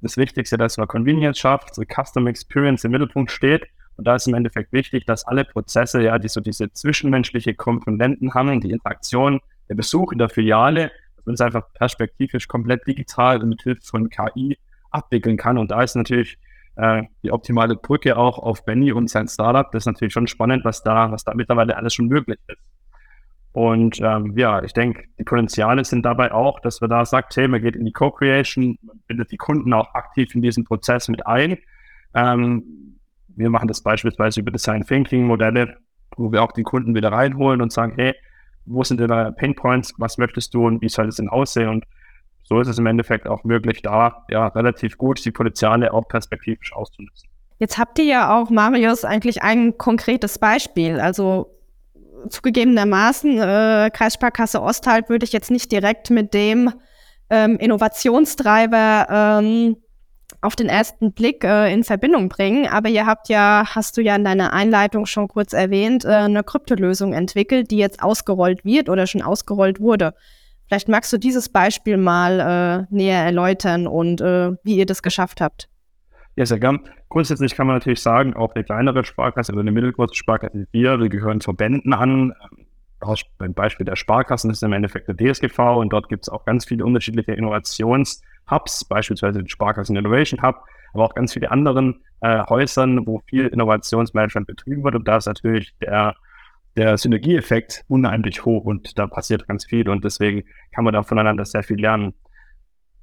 [0.01, 3.67] das Wichtigste, dass man Convenience schafft, so Custom Experience im Mittelpunkt steht
[4.01, 8.33] und da ist im Endeffekt wichtig, dass alle Prozesse, ja, die so diese zwischenmenschliche Komponenten
[8.33, 13.43] haben, die Interaktion, der Besuch in der Filiale, dass man es einfach perspektivisch komplett digital
[13.43, 14.57] und mit Hilfe von KI
[14.89, 15.59] abwickeln kann.
[15.59, 16.39] Und da ist natürlich
[16.77, 19.71] äh, die optimale Brücke auch auf Benny und sein Startup.
[19.71, 22.57] Das ist natürlich schon spannend, was da, was da mittlerweile alles schon möglich ist.
[23.51, 27.47] Und ähm, ja, ich denke, die Potenziale sind dabei auch, dass wir da sagt, hey,
[27.47, 31.27] man geht in die Co-Creation, man bindet die Kunden auch aktiv in diesen Prozess mit
[31.27, 31.59] ein.
[32.15, 32.97] Ähm,
[33.35, 35.77] wir machen das beispielsweise über Design Thinking Modelle,
[36.17, 38.13] wo wir auch den Kunden wieder reinholen und sagen, hey,
[38.65, 41.69] wo sind deine Pain Points, was möchtest du und wie soll es denn aussehen?
[41.69, 41.85] Und
[42.43, 46.73] so ist es im Endeffekt auch möglich, da ja relativ gut die Potenziale auch perspektivisch
[46.73, 47.29] auszunutzen.
[47.59, 50.99] Jetzt habt ihr ja auch, Marius, eigentlich ein konkretes Beispiel.
[50.99, 51.55] Also
[52.29, 56.71] zugegebenermaßen, äh, Kreissparkasse Osthalt würde ich jetzt nicht direkt mit dem
[57.29, 59.77] ähm, Innovationstreiber ähm,
[60.41, 62.67] auf den ersten Blick äh, in Verbindung bringen.
[62.67, 66.43] Aber ihr habt ja, hast du ja in deiner Einleitung schon kurz erwähnt, äh, eine
[66.43, 70.13] Kryptolösung entwickelt, die jetzt ausgerollt wird oder schon ausgerollt wurde.
[70.67, 75.41] Vielleicht magst du dieses Beispiel mal äh, näher erläutern und äh, wie ihr das geschafft
[75.41, 75.69] habt.
[76.37, 76.79] Ja, sehr gern.
[77.09, 81.09] Grundsätzlich kann man natürlich sagen, auch eine kleinere Sparkasse oder eine mittelgroße Sparkasse, wir, wir
[81.09, 82.33] gehören Verbänden an.
[83.37, 86.65] Beim Beispiel der Sparkassen ist im Endeffekt der DSGV und dort gibt es auch ganz
[86.65, 92.43] viele unterschiedliche Innovations- Hubs, beispielsweise den Sparkassen Innovation Hub, aber auch ganz viele anderen äh,
[92.49, 94.95] Häusern, wo viel Innovationsmanagement betrieben wird.
[94.95, 96.15] Und da ist natürlich der,
[96.75, 101.45] der Synergieeffekt unheimlich hoch und da passiert ganz viel und deswegen kann man da voneinander
[101.45, 102.13] sehr viel lernen.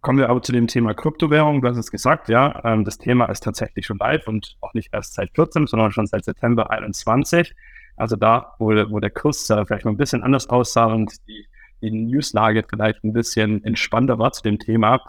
[0.00, 1.60] Kommen wir aber zu dem Thema Kryptowährung.
[1.60, 4.90] Du hast es gesagt, ja, ähm, das Thema ist tatsächlich schon live und auch nicht
[4.92, 7.54] erst seit 14, sondern schon seit September 21.
[7.96, 11.46] Also da, wo, wo der Kurs äh, vielleicht mal ein bisschen anders aussah und die,
[11.82, 15.00] die Newslage vielleicht ein bisschen entspannter war zu dem Thema,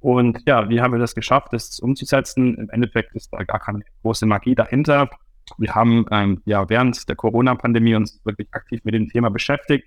[0.00, 2.56] und ja, wie haben wir das geschafft, das umzusetzen?
[2.56, 5.10] Im Endeffekt ist da gar keine große Magie dahinter.
[5.58, 9.86] Wir haben ähm, ja während der Corona-Pandemie uns wirklich aktiv mit dem Thema beschäftigt,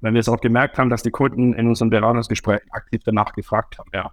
[0.00, 3.78] weil wir es auch gemerkt haben, dass die Kunden in unseren Beratungsgesprächen aktiv danach gefragt
[3.78, 3.90] haben.
[3.94, 4.12] Ja.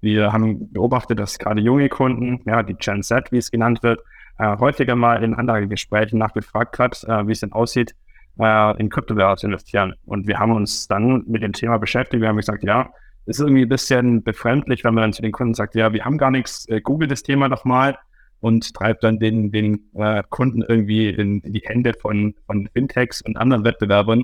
[0.00, 4.00] Wir haben beobachtet, dass gerade junge Kunden, ja, die Gen Z, wie es genannt wird,
[4.38, 7.96] äh, häufiger mal in anderen Gesprächen nachgefragt hat, äh, wie es denn aussieht,
[8.38, 9.94] äh, in Kryptowährungen investieren.
[10.04, 12.20] Und wir haben uns dann mit dem Thema beschäftigt.
[12.20, 12.90] Wir haben gesagt, ja,
[13.26, 16.16] ist irgendwie ein bisschen befremdlich, wenn man dann zu den Kunden sagt, ja, wir haben
[16.16, 17.98] gar nichts, äh, google das Thema nochmal
[18.40, 23.36] und treibt dann den, den äh, Kunden irgendwie in, die Hände von, von Fintechs und
[23.36, 24.22] anderen Wettbewerbern,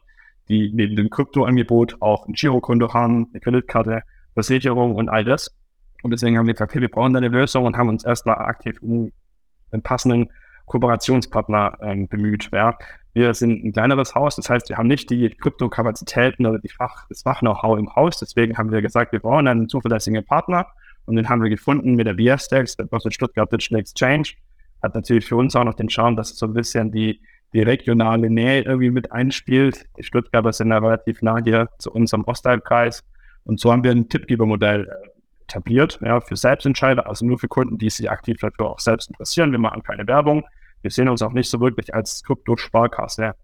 [0.49, 4.03] die neben dem Kryptoangebot auch ein Girokonto haben, eine Kreditkarte,
[4.35, 5.51] Versicherung und all das.
[6.03, 8.37] Und deswegen haben wir gesagt, okay, wir brauchen da eine Lösung und haben uns erstmal
[8.37, 9.11] aktiv um
[9.71, 10.29] einen passenden
[10.73, 12.49] Kooperationspartner ähm, bemüht.
[12.53, 12.77] Ja.
[13.13, 17.07] Wir sind ein kleineres Haus, das heißt, wir haben nicht die Kryptokapazitäten oder die Fach,
[17.11, 18.19] das Fach-Know-how im Haus.
[18.19, 20.67] Deswegen haben wir gesagt, wir brauchen einen zuverlässigen Partner
[21.05, 24.31] und den haben wir gefunden mit der BS-Dex, der Börse Stuttgart Digital Exchange.
[24.83, 27.21] Hat natürlich für uns auch noch den Charme, dass es so ein bisschen die,
[27.53, 29.85] die regionale Nähe irgendwie mit einspielt.
[29.99, 33.05] Die Stuttgarter sind ja relativ nah hier zu unserem Ostteilkreis.
[33.45, 35.09] Und so haben wir ein Tippgebermodell äh,
[35.43, 39.53] etabliert, ja, für Selbstentscheider, also nur für Kunden, die sich aktiv dafür auch selbst interessieren.
[39.53, 40.45] Wir machen keine Werbung.
[40.83, 43.35] Wir sehen uns auch nicht so wirklich als Krypto-Sparkasse.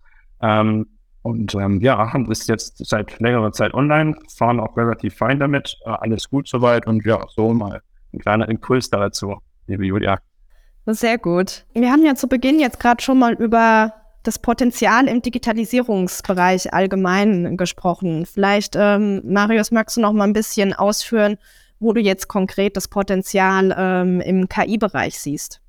[0.41, 0.87] Ähm,
[1.23, 5.91] und ähm, ja, ist jetzt seit längerer Zeit online, fahren auch relativ fein damit, äh,
[5.91, 10.19] alles gut soweit und ja, so mal ein kleiner Impuls dazu, liebe Julia.
[10.87, 11.67] Sehr gut.
[11.75, 17.57] Wir haben ja zu Beginn jetzt gerade schon mal über das Potenzial im Digitalisierungsbereich allgemein
[17.57, 18.25] gesprochen.
[18.27, 21.37] Vielleicht, ähm, Marius, magst du noch mal ein bisschen ausführen,
[21.79, 25.61] wo du jetzt konkret das Potenzial ähm, im KI-Bereich siehst?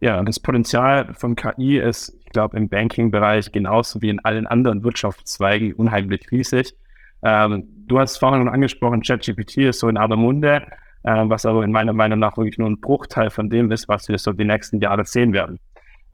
[0.00, 4.82] Ja, das Potenzial von KI ist, ich glaube, im Banking-Bereich genauso wie in allen anderen
[4.82, 6.74] Wirtschaftszweigen unheimlich riesig.
[7.22, 10.66] Ähm, du hast vorhin schon angesprochen, ChatGPT ist so in aller Munde,
[11.04, 14.08] äh, was aber in meiner Meinung nach wirklich nur ein Bruchteil von dem ist, was
[14.08, 15.58] wir so die nächsten Jahre sehen werden.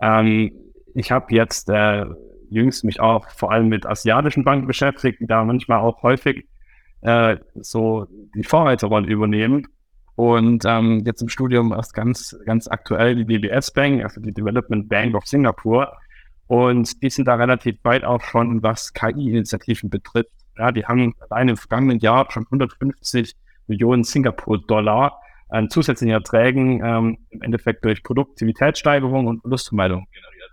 [0.00, 0.52] Ähm,
[0.94, 2.04] ich habe jetzt äh,
[2.50, 6.46] jüngst mich auch vor allem mit asiatischen Banken beschäftigt, die da manchmal auch häufig
[7.00, 9.66] äh, so die Vorreiterrolle übernehmen.
[10.16, 14.88] Und ähm, jetzt im Studium erst ganz, ganz aktuell die DBS Bank, also die Development
[14.88, 15.92] Bank of Singapore.
[16.46, 20.32] Und die sind da relativ weit auch schon, was KI-Initiativen betrifft.
[20.58, 23.34] Ja, die haben allein im vergangenen Jahr schon 150
[23.66, 30.50] Millionen Singapur-Dollar an zusätzlichen Erträgen ähm, im Endeffekt durch Produktivitätssteigerung und Verlustvermeidung generiert.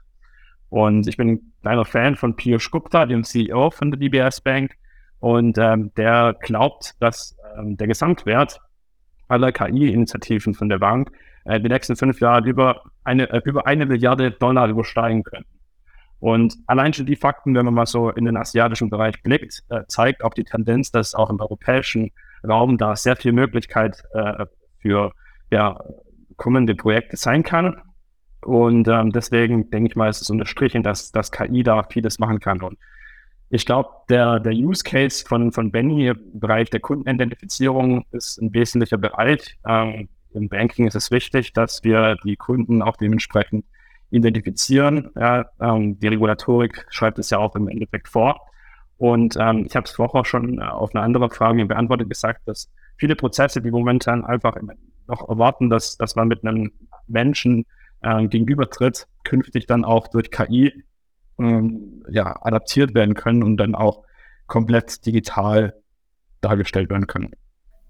[0.69, 4.75] Und ich bin ein kleiner Fan von Piyush Gupta, dem CEO von der DBS Bank.
[5.19, 8.59] Und ähm, der glaubt, dass ähm, der Gesamtwert
[9.27, 11.11] aller KI-Initiativen von der Bank
[11.45, 15.45] äh, die nächsten fünf Jahre über eine, äh, über eine Milliarde Dollar übersteigen können.
[16.19, 19.81] Und allein schon die Fakten, wenn man mal so in den asiatischen Bereich blickt, äh,
[19.87, 22.11] zeigt auch die Tendenz, dass auch im europäischen
[22.47, 24.45] Raum da sehr viel Möglichkeit äh,
[24.79, 25.11] für
[25.51, 25.79] ja,
[26.35, 27.81] kommende Projekte sein kann.
[28.41, 32.39] Und ähm, deswegen denke ich mal, ist es unterstrichen, dass, dass KI da vieles machen
[32.39, 32.61] kann.
[32.61, 32.77] Und
[33.49, 38.53] ich glaube, der, der Use Case von, von Benny im Bereich der Kundenidentifizierung ist ein
[38.53, 39.57] wesentlicher Bereich.
[39.65, 43.65] Ähm, Im Banking ist es wichtig, dass wir die Kunden auch dementsprechend
[44.09, 45.09] identifizieren.
[45.15, 48.41] Ja, ähm, die Regulatorik schreibt es ja auch im Endeffekt vor.
[48.97, 53.15] Und ähm, ich habe es vorher schon auf eine andere Frage beantwortet gesagt, dass viele
[53.15, 54.57] Prozesse, die momentan einfach
[55.07, 56.71] noch erwarten, dass, dass man mit einem
[57.07, 57.65] Menschen
[58.01, 60.83] äh, gegenübertritt, künftig dann auch durch KI
[61.39, 64.03] ähm, ja, adaptiert werden können und dann auch
[64.47, 65.75] komplett digital
[66.41, 67.31] dargestellt werden können.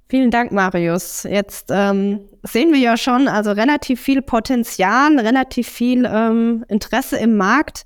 [0.09, 1.23] Vielen Dank, Marius.
[1.23, 7.35] Jetzt ähm, sehen wir ja schon, also relativ viel Potenzial, relativ viel ähm, Interesse im
[7.35, 7.85] Markt.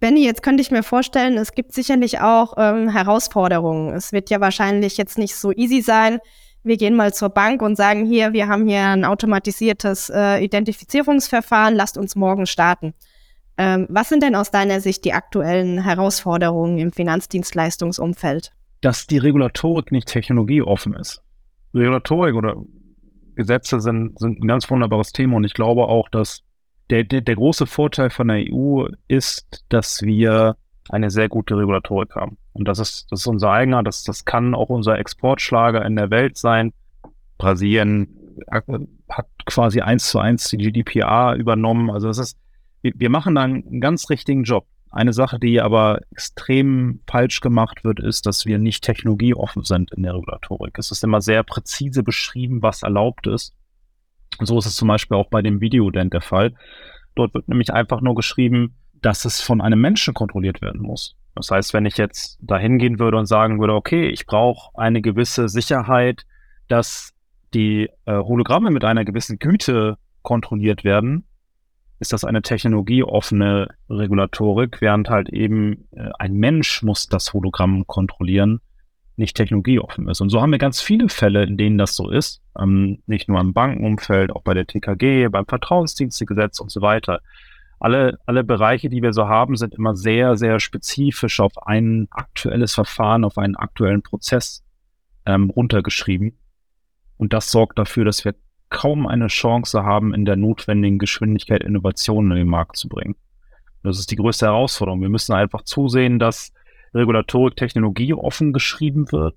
[0.00, 3.92] Benny, jetzt könnte ich mir vorstellen, es gibt sicherlich auch ähm, Herausforderungen.
[3.94, 6.20] Es wird ja wahrscheinlich jetzt nicht so easy sein.
[6.62, 11.74] Wir gehen mal zur Bank und sagen hier, wir haben hier ein automatisiertes äh, Identifizierungsverfahren,
[11.74, 12.94] lasst uns morgen starten.
[13.58, 18.52] Ähm, was sind denn aus deiner Sicht die aktuellen Herausforderungen im Finanzdienstleistungsumfeld?
[18.80, 21.22] Dass die Regulatorik nicht technologieoffen ist.
[21.74, 22.56] Regulatorik oder
[23.34, 26.42] Gesetze sind, sind ein ganz wunderbares Thema und ich glaube auch, dass
[26.90, 30.56] der, der, der große Vorteil von der EU ist, dass wir
[30.88, 32.38] eine sehr gute Regulatorik haben.
[32.52, 36.10] Und das ist, das ist unser eigener, das, das kann auch unser Exportschlager in der
[36.10, 36.72] Welt sein.
[37.36, 38.08] Brasilien
[38.50, 41.90] hat quasi eins zu eins die GDPR übernommen.
[41.90, 42.38] Also es ist
[42.82, 44.66] wir, machen da einen ganz richtigen Job.
[44.90, 50.02] Eine Sache, die aber extrem falsch gemacht wird, ist, dass wir nicht technologieoffen sind in
[50.02, 50.78] der Regulatorik.
[50.78, 53.54] Es ist immer sehr präzise beschrieben, was erlaubt ist.
[54.40, 56.54] So ist es zum Beispiel auch bei dem Videodent der Fall.
[57.14, 61.16] Dort wird nämlich einfach nur geschrieben, dass es von einem Menschen kontrolliert werden muss.
[61.34, 65.00] Das heißt, wenn ich jetzt da hingehen würde und sagen würde, okay, ich brauche eine
[65.02, 66.24] gewisse Sicherheit,
[66.66, 67.12] dass
[67.54, 71.27] die äh, Hologramme mit einer gewissen Güte kontrolliert werden,
[72.00, 78.60] ist das eine technologieoffene Regulatorik, während halt eben äh, ein Mensch muss das Hologramm kontrollieren,
[79.16, 80.20] nicht technologieoffen ist.
[80.20, 82.40] Und so haben wir ganz viele Fälle, in denen das so ist.
[82.58, 87.20] Ähm, nicht nur im Bankenumfeld, auch bei der TKG, beim Vertrauensdienstegesetz und so weiter.
[87.80, 92.74] Alle, alle Bereiche, die wir so haben, sind immer sehr, sehr spezifisch auf ein aktuelles
[92.74, 94.64] Verfahren, auf einen aktuellen Prozess
[95.26, 96.38] ähm, runtergeschrieben.
[97.16, 98.34] Und das sorgt dafür, dass wir
[98.70, 103.16] kaum eine Chance haben, in der notwendigen Geschwindigkeit Innovationen in den Markt zu bringen.
[103.82, 105.00] Das ist die größte Herausforderung.
[105.00, 106.52] Wir müssen einfach zusehen, dass
[106.94, 109.36] Regulatorik Technologie offen geschrieben wird,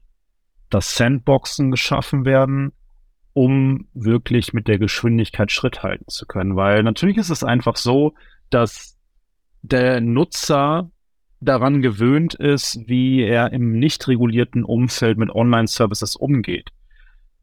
[0.70, 2.72] dass Sandboxen geschaffen werden,
[3.34, 6.56] um wirklich mit der Geschwindigkeit Schritt halten zu können.
[6.56, 8.14] Weil natürlich ist es einfach so,
[8.50, 8.98] dass
[9.62, 10.90] der Nutzer
[11.40, 16.70] daran gewöhnt ist, wie er im nicht regulierten Umfeld mit Online-Services umgeht.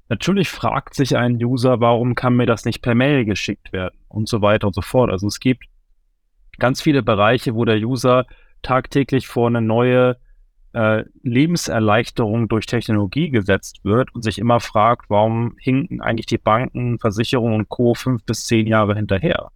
[0.09, 4.29] Natürlich fragt sich ein User, warum kann mir das nicht per Mail geschickt werden und
[4.29, 5.11] so weiter und so fort.
[5.11, 5.65] Also es gibt
[6.59, 8.27] ganz viele Bereiche, wo der User
[8.63, 10.17] tagtäglich vor eine neue
[10.73, 16.99] äh, Lebenserleichterung durch Technologie gesetzt wird und sich immer fragt, warum hinken eigentlich die Banken,
[16.99, 17.95] Versicherungen und Co.
[17.95, 19.51] fünf bis zehn Jahre hinterher.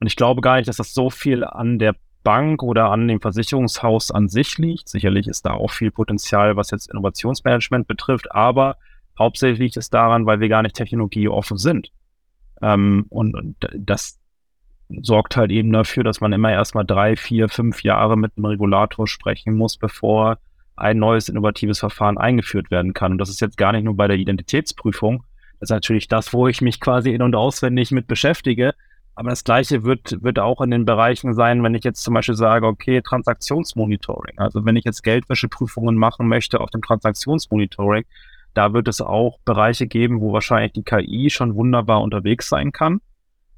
[0.00, 3.20] Und ich glaube gar nicht, dass das so viel an der Bank oder an dem
[3.20, 4.88] Versicherungshaus an sich liegt.
[4.88, 8.76] Sicherlich ist da auch viel Potenzial, was jetzt Innovationsmanagement betrifft, aber
[9.18, 11.90] hauptsächlich es daran, weil wir gar nicht technologieoffen sind.
[12.62, 14.18] Ähm, und, und das
[14.88, 19.06] sorgt halt eben dafür, dass man immer erstmal drei, vier, fünf Jahre mit einem Regulator
[19.06, 20.38] sprechen muss, bevor
[20.76, 23.12] ein neues innovatives Verfahren eingeführt werden kann.
[23.12, 25.24] Und das ist jetzt gar nicht nur bei der Identitätsprüfung.
[25.60, 28.74] Das ist natürlich das, wo ich mich quasi in- und auswendig mit beschäftige.
[29.14, 32.34] Aber das Gleiche wird, wird auch in den Bereichen sein, wenn ich jetzt zum Beispiel
[32.34, 34.38] sage, okay, Transaktionsmonitoring.
[34.38, 38.04] Also wenn ich jetzt Geldwäscheprüfungen machen möchte auf dem Transaktionsmonitoring,
[38.54, 43.00] da wird es auch Bereiche geben, wo wahrscheinlich die KI schon wunderbar unterwegs sein kann.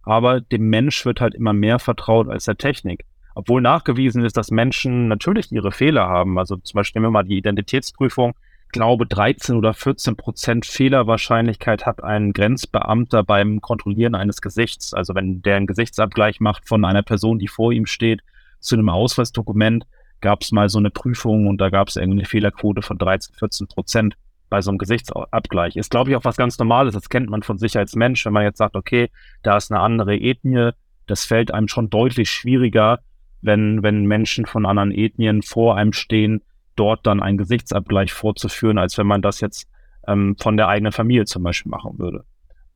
[0.02, 3.04] Aber dem Mensch wird halt immer mehr vertraut als der Technik.
[3.34, 6.38] Obwohl nachgewiesen ist, dass Menschen natürlich ihre Fehler haben.
[6.38, 8.34] Also zum Beispiel nehmen wir mal die Identitätsprüfung.
[8.66, 14.94] Ich glaube, 13 oder 14 Prozent Fehlerwahrscheinlichkeit hat ein Grenzbeamter beim Kontrollieren eines Gesichts.
[14.94, 18.22] Also wenn der einen Gesichtsabgleich macht von einer Person, die vor ihm steht,
[18.60, 19.86] zu einem Ausweisdokument,
[20.20, 23.34] gab es mal so eine Prüfung und da gab es irgendwie eine Fehlerquote von 13,
[23.34, 24.16] 14 Prozent
[24.48, 25.76] bei so einem Gesichtsabgleich.
[25.76, 26.94] Ist, glaube ich, auch was ganz Normales.
[26.94, 28.24] Das kennt man von sich als Mensch.
[28.24, 29.10] Wenn man jetzt sagt, okay,
[29.42, 30.70] da ist eine andere Ethnie,
[31.06, 33.00] das fällt einem schon deutlich schwieriger,
[33.42, 36.42] wenn, wenn Menschen von anderen Ethnien vor einem stehen,
[36.74, 39.68] dort dann einen Gesichtsabgleich vorzuführen, als wenn man das jetzt
[40.06, 42.24] ähm, von der eigenen Familie zum Beispiel machen würde.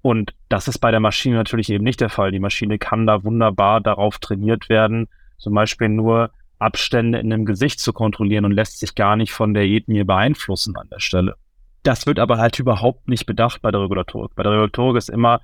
[0.02, 2.32] Und das ist bei der Maschine natürlich eben nicht der Fall.
[2.32, 7.80] Die Maschine kann da wunderbar darauf trainiert werden, zum Beispiel nur Abstände in dem Gesicht
[7.80, 11.36] zu kontrollieren und lässt sich gar nicht von der Ethnie beeinflussen an der Stelle.
[11.82, 14.34] Das wird aber halt überhaupt nicht bedacht bei der Regulatorik.
[14.34, 15.40] Bei der Regulatorik ist immer,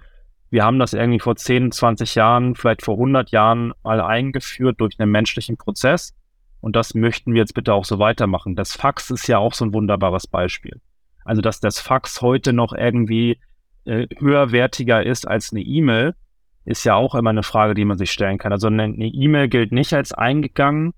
[0.50, 4.98] wir haben das irgendwie vor 10, 20 Jahren, vielleicht vor 100 Jahren mal eingeführt durch
[4.98, 6.14] einen menschlichen Prozess.
[6.60, 8.56] Und das möchten wir jetzt bitte auch so weitermachen.
[8.56, 10.80] Das Fax ist ja auch so ein wunderbares Beispiel.
[11.24, 13.40] Also, dass das Fax heute noch irgendwie
[13.84, 16.14] äh, höherwertiger ist als eine E-Mail,
[16.64, 18.52] ist ja auch immer eine Frage, die man sich stellen kann.
[18.52, 20.92] Also eine E-Mail gilt nicht als eingegangen,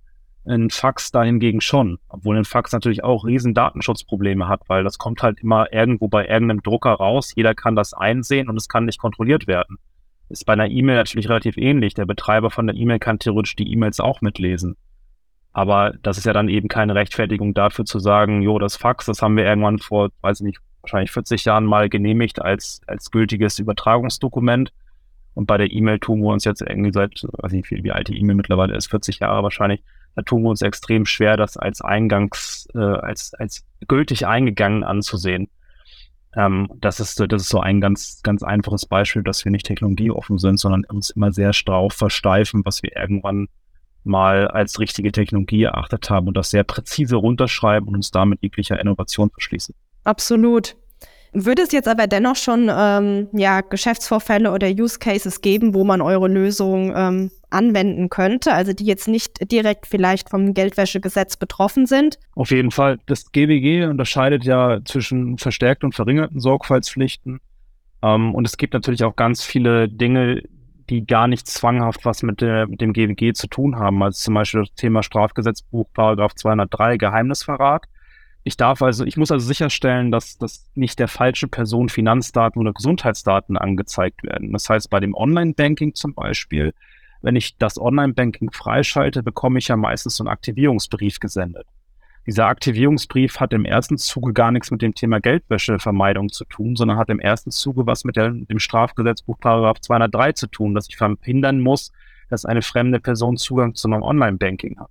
[0.49, 4.99] ein Fax da hingegen schon, obwohl ein Fax natürlich auch riesen Datenschutzprobleme hat, weil das
[4.99, 7.33] kommt halt immer irgendwo bei irgendeinem Drucker raus.
[7.35, 9.79] Jeder kann das einsehen und es kann nicht kontrolliert werden.
[10.29, 11.95] Ist bei einer E-Mail natürlich relativ ähnlich.
[11.95, 14.77] Der Betreiber von der E-Mail kann theoretisch die E-Mails auch mitlesen.
[15.53, 19.23] Aber das ist ja dann eben keine Rechtfertigung dafür zu sagen, jo, das Fax, das
[19.23, 23.59] haben wir irgendwann vor, weiß ich nicht, wahrscheinlich 40 Jahren mal genehmigt als, als gültiges
[23.59, 24.73] Übertragungsdokument.
[25.39, 28.09] Und bei der E-Mail tun wir uns jetzt irgendwie seit, weiß ich nicht, wie alt
[28.09, 29.85] die E-Mail mittlerweile ist, 40 Jahre wahrscheinlich,
[30.17, 35.49] da tun wir uns extrem schwer, das als Eingangs, äh, als, als gültig eingegangen anzusehen.
[36.35, 40.39] Ähm, das ist, das ist so ein ganz, ganz einfaches Beispiel, dass wir nicht technologieoffen
[40.39, 43.47] sind, sondern uns immer sehr drauf versteifen, was wir irgendwann
[44.03, 48.81] mal als richtige Technologie erachtet haben und das sehr präzise runterschreiben und uns damit jeglicher
[48.81, 49.73] Innovation verschließen.
[50.03, 50.75] Absolut.
[51.33, 56.01] Würde es jetzt aber dennoch schon ähm, ja, Geschäftsvorfälle oder Use Cases geben, wo man
[56.01, 62.19] eure Lösung ähm, anwenden könnte, also die jetzt nicht direkt vielleicht vom Geldwäschegesetz betroffen sind?
[62.35, 62.99] Auf jeden Fall.
[63.07, 67.41] Das GWG unterscheidet ja zwischen verstärkten und verringerten Sorgfaltspflichten.
[68.03, 70.43] Ähm, und es gibt natürlich auch ganz viele Dinge,
[70.91, 74.03] die gar nicht zwanghaft was mit, der, mit dem GWG zu tun haben.
[74.03, 77.87] Also zum Beispiel das Thema Strafgesetzbuch, Paragraph 203, Geheimnisverrat
[78.45, 82.73] ich darf also, ich muss also sicherstellen, dass, dass nicht der falsche Person Finanzdaten oder
[82.73, 84.53] Gesundheitsdaten angezeigt werden.
[84.53, 86.73] Das heißt, bei dem Online-Banking zum Beispiel,
[87.21, 91.67] wenn ich das Online-Banking freischalte, bekomme ich ja meistens so einen Aktivierungsbrief gesendet.
[92.27, 96.99] Dieser Aktivierungsbrief hat im ersten Zuge gar nichts mit dem Thema Geldwäschevermeidung zu tun, sondern
[96.99, 100.99] hat im ersten Zuge was mit der, dem Strafgesetzbuch Paragraph 203 zu tun, dass ich
[100.99, 101.91] verhindern muss,
[102.29, 104.91] dass eine fremde Person Zugang zu meinem Online-Banking hat.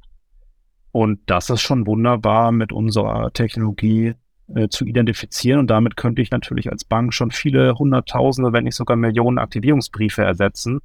[0.91, 4.13] Und das ist schon wunderbar mit unserer Technologie
[4.53, 5.59] äh, zu identifizieren.
[5.59, 10.23] Und damit könnte ich natürlich als Bank schon viele Hunderttausende, wenn nicht sogar Millionen Aktivierungsbriefe
[10.23, 10.79] ersetzen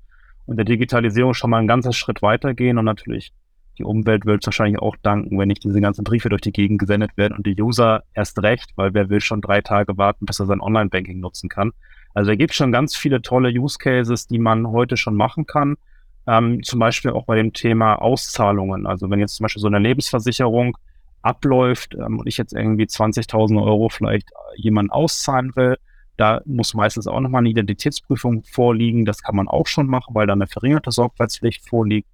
[0.47, 2.79] und der Digitalisierung schon mal einen ganzen Schritt weitergehen.
[2.79, 3.33] Und natürlich
[3.79, 7.17] die Umwelt wird wahrscheinlich auch danken, wenn nicht diese ganzen Briefe durch die Gegend gesendet
[7.17, 10.47] werden und die User erst recht, weil wer will schon drei Tage warten, bis er
[10.47, 11.73] sein Online-Banking nutzen kann.
[12.15, 15.47] Also da gibt es schon ganz viele tolle Use Cases, die man heute schon machen
[15.47, 15.77] kann.
[16.27, 18.87] Ähm, zum Beispiel auch bei dem Thema Auszahlungen.
[18.87, 20.77] Also wenn jetzt zum Beispiel so eine Lebensversicherung
[21.23, 25.77] abläuft ähm, und ich jetzt irgendwie 20.000 Euro vielleicht jemand auszahlen will,
[26.17, 29.05] da muss meistens auch nochmal eine Identitätsprüfung vorliegen.
[29.05, 32.09] Das kann man auch schon machen, weil da eine verringerte Sorgfaltspflicht vorliegt.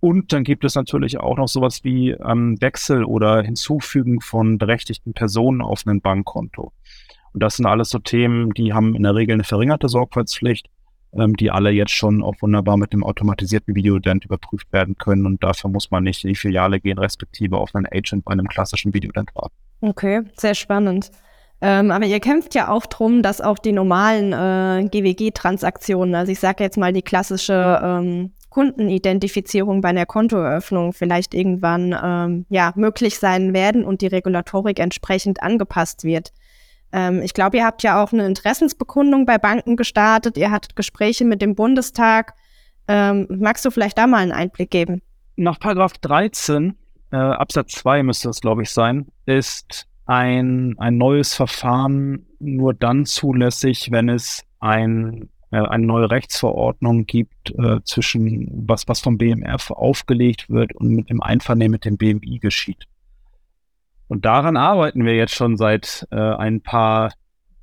[0.00, 5.14] Und dann gibt es natürlich auch noch sowas wie ähm, Wechsel oder Hinzufügen von berechtigten
[5.14, 6.72] Personen auf ein Bankkonto.
[7.32, 10.68] Und das sind alles so Themen, die haben in der Regel eine verringerte Sorgfaltspflicht
[11.18, 15.26] ähm, die alle jetzt schon auch wunderbar mit dem automatisierten Videodent überprüft werden können.
[15.26, 18.48] Und dafür muss man nicht in die Filiale gehen, respektive auf einen Agent bei einem
[18.48, 19.54] klassischen Videodent warten.
[19.80, 21.10] Okay, sehr spannend.
[21.60, 26.40] Ähm, aber ihr kämpft ja auch darum, dass auch die normalen äh, GWG-Transaktionen, also ich
[26.40, 33.18] sage jetzt mal die klassische ähm, Kundenidentifizierung bei einer Kontoeröffnung vielleicht irgendwann ähm, ja, möglich
[33.18, 36.32] sein werden und die Regulatorik entsprechend angepasst wird.
[36.94, 41.24] Ähm, ich glaube, ihr habt ja auch eine Interessensbekundung bei Banken gestartet, ihr hattet Gespräche
[41.24, 42.34] mit dem Bundestag.
[42.86, 45.02] Ähm, magst du vielleicht da mal einen Einblick geben?
[45.36, 46.76] Nach Paragraph 13,
[47.10, 53.06] äh, Absatz 2 müsste das, glaube ich, sein, ist ein, ein neues Verfahren nur dann
[53.06, 59.70] zulässig, wenn es ein äh, eine neue Rechtsverordnung gibt äh, zwischen was, was vom BMF
[59.70, 62.86] aufgelegt wird und mit dem Einvernehmen mit dem BMI geschieht.
[64.14, 67.12] Und daran arbeiten wir jetzt schon seit äh, ein paar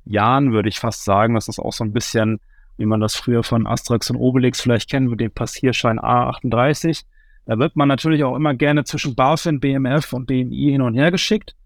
[0.04, 1.34] Jahren, würde ich fast sagen.
[1.34, 2.40] Das ist auch so ein bisschen,
[2.76, 7.04] wie man das früher von Asterix und Obelix vielleicht kennt, mit dem Passierschein A38.
[7.46, 11.10] Da wird man natürlich auch immer gerne zwischen BaFin, BMF und BMI hin und her
[11.10, 11.56] geschickt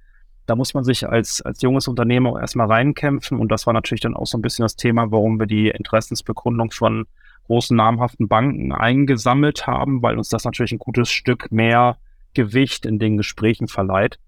[0.46, 3.38] da muss man sich als, als junges Unternehmen auch erstmal reinkämpfen.
[3.38, 6.70] Und das war natürlich dann auch so ein bisschen das Thema, warum wir die Interessensbekundung
[6.70, 7.06] von
[7.46, 11.96] großen namhaften Banken eingesammelt haben, weil uns das natürlich ein gutes Stück mehr
[12.34, 14.18] Gewicht in den Gesprächen verleiht.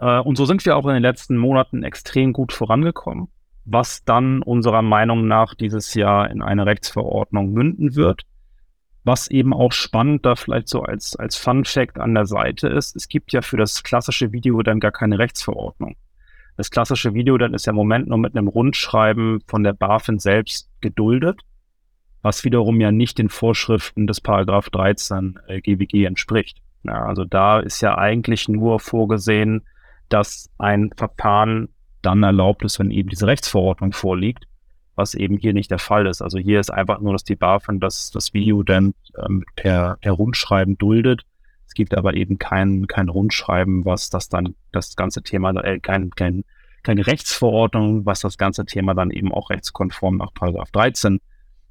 [0.00, 3.28] Äh, und so sind wir auch in den letzten Monaten extrem gut vorangekommen,
[3.64, 8.22] was dann unserer Meinung nach dieses Jahr in eine Rechtsverordnung münden wird.
[9.02, 12.96] Was eben auch spannend da vielleicht so als, als Fun Fact an der Seite ist,
[12.96, 15.96] es gibt ja für das klassische Video dann gar keine Rechtsverordnung.
[16.58, 20.18] Das klassische Video dann ist ja im Moment nur mit einem Rundschreiben von der BaFin
[20.18, 21.40] selbst geduldet,
[22.20, 26.58] was wiederum ja nicht den Vorschriften des Paragraph 13 äh, GWG entspricht.
[26.82, 29.62] Ja, also da ist ja eigentlich nur vorgesehen,
[30.10, 31.70] dass ein Verfahren
[32.02, 34.44] dann erlaubt ist, wenn eben diese Rechtsverordnung vorliegt
[35.00, 36.20] was eben hier nicht der Fall ist.
[36.20, 40.12] Also hier ist einfach nur, dass die BaFin das, das Video dann ähm, per, per
[40.12, 41.22] Rundschreiben duldet.
[41.66, 46.10] Es gibt aber eben kein, kein Rundschreiben, was das dann, das ganze Thema, äh, kein,
[46.10, 46.44] kein,
[46.82, 51.20] keine Rechtsverordnung, was das ganze Thema dann eben auch rechtskonform nach Paragraph 13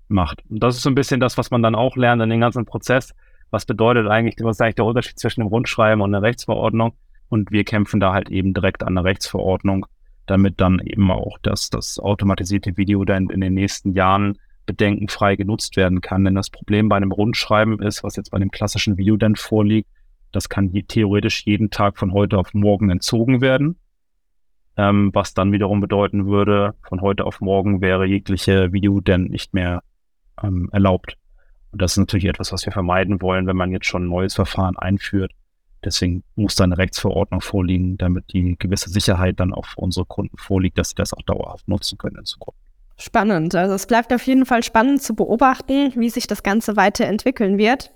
[0.07, 0.43] macht.
[0.49, 2.65] Und das ist so ein bisschen das, was man dann auch lernt in den ganzen
[2.65, 3.13] Prozess.
[3.51, 6.93] Was bedeutet eigentlich, was ist eigentlich der Unterschied zwischen einem Rundschreiben und einer Rechtsverordnung?
[7.29, 9.85] Und wir kämpfen da halt eben direkt an der Rechtsverordnung
[10.29, 15.75] damit dann eben auch das, das automatisierte Video dann in den nächsten Jahren bedenkenfrei genutzt
[15.75, 16.23] werden kann.
[16.23, 19.89] Denn das Problem bei einem Rundschreiben ist, was jetzt bei dem klassischen Video dann vorliegt,
[20.31, 23.77] das kann theoretisch jeden Tag von heute auf morgen entzogen werden.
[24.77, 29.53] Ähm, was dann wiederum bedeuten würde, von heute auf morgen wäre jegliche Video dann nicht
[29.53, 29.81] mehr
[30.41, 31.17] ähm, erlaubt.
[31.71, 34.35] Und das ist natürlich etwas, was wir vermeiden wollen, wenn man jetzt schon ein neues
[34.35, 35.31] Verfahren einführt,
[35.83, 40.37] Deswegen muss da eine Rechtsverordnung vorliegen, damit die gewisse Sicherheit dann auch für unsere Kunden
[40.37, 42.59] vorliegt, dass sie das auch dauerhaft nutzen können in Zukunft.
[42.97, 43.55] Spannend.
[43.55, 47.91] Also es bleibt auf jeden Fall spannend zu beobachten, wie sich das Ganze weiterentwickeln wird.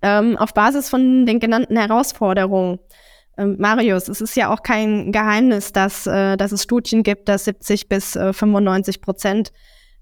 [0.00, 2.78] Ähm, auf Basis von den genannten Herausforderungen.
[3.36, 7.44] Ähm, Marius, es ist ja auch kein Geheimnis, dass, äh, dass es Studien gibt, dass
[7.44, 9.52] 70 bis äh, 95 Prozent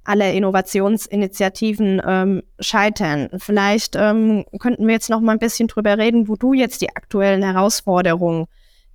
[0.05, 3.30] alle Innovationsinitiativen ähm, scheitern.
[3.38, 6.94] Vielleicht ähm, könnten wir jetzt noch mal ein bisschen drüber reden, wo du jetzt die
[6.94, 8.46] aktuellen Herausforderungen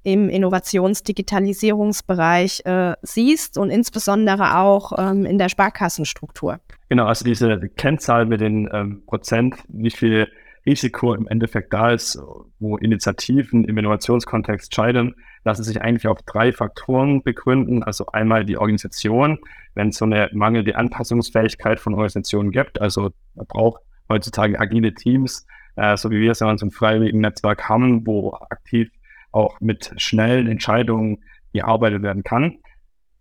[0.03, 6.61] im Innovationsdigitalisierungsbereich äh, siehst und insbesondere auch ähm, in der Sparkassenstruktur.
[6.87, 10.29] Genau, also diese Kennzahl mit den ähm, Prozent, wie viel
[10.65, 12.17] Risiko im Endeffekt da ist,
[12.59, 15.13] wo Initiativen im Innovationskontext scheitern,
[15.47, 17.81] lassen sich eigentlich auf drei Faktoren begründen.
[17.81, 19.39] Also einmal die Organisation,
[19.75, 22.81] wenn es so eine mangelnde Anpassungsfähigkeit von Organisationen gibt.
[22.81, 27.69] Also man braucht heutzutage agile Teams, äh, so wie wir es in unserem freiwilligen Netzwerk
[27.69, 28.91] haben, wo aktiv
[29.31, 31.23] auch mit schnellen Entscheidungen
[31.53, 32.57] gearbeitet werden kann.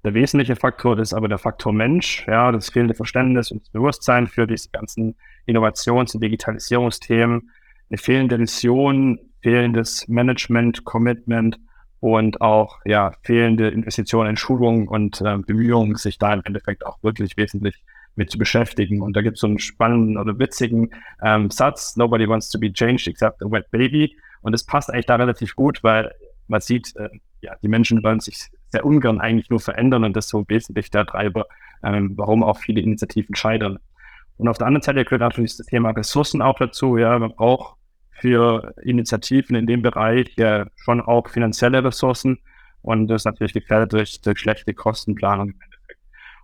[0.05, 4.27] Der wesentliche Faktor ist aber der Faktor Mensch, ja, das fehlende Verständnis und das Bewusstsein
[4.27, 5.15] für diese ganzen
[5.47, 7.51] Innovations- und Digitalisierungsthemen,
[7.89, 11.61] eine fehlende Vision, fehlendes Management, Commitment
[12.15, 17.03] und auch ja, fehlende Investitionen in Schulung und äh, Bemühungen, sich da im Endeffekt auch
[17.03, 17.83] wirklich wesentlich
[18.15, 19.03] mit zu beschäftigen.
[19.03, 20.91] Und da gibt es so einen spannenden oder witzigen
[21.23, 24.17] ähm, Satz, Nobody wants to be changed except a wet baby.
[24.43, 26.13] Und das passt eigentlich da relativ gut, weil
[26.47, 27.09] man sieht, äh,
[27.41, 30.91] ja, die Menschen wollen sich sehr ungern eigentlich nur verändern und das ist so wesentlich
[30.91, 31.47] der Treiber,
[31.83, 33.79] ähm, warum auch viele Initiativen scheitern.
[34.39, 36.97] Und auf der anderen Seite gehört natürlich das Thema Ressourcen auch dazu.
[36.99, 37.76] Ja, man braucht
[38.21, 42.39] für Initiativen in dem Bereich ja schon auch finanzielle Ressourcen
[42.87, 45.55] und das ist natürlich gefährdet durch, durch schlechte Kostenplanung.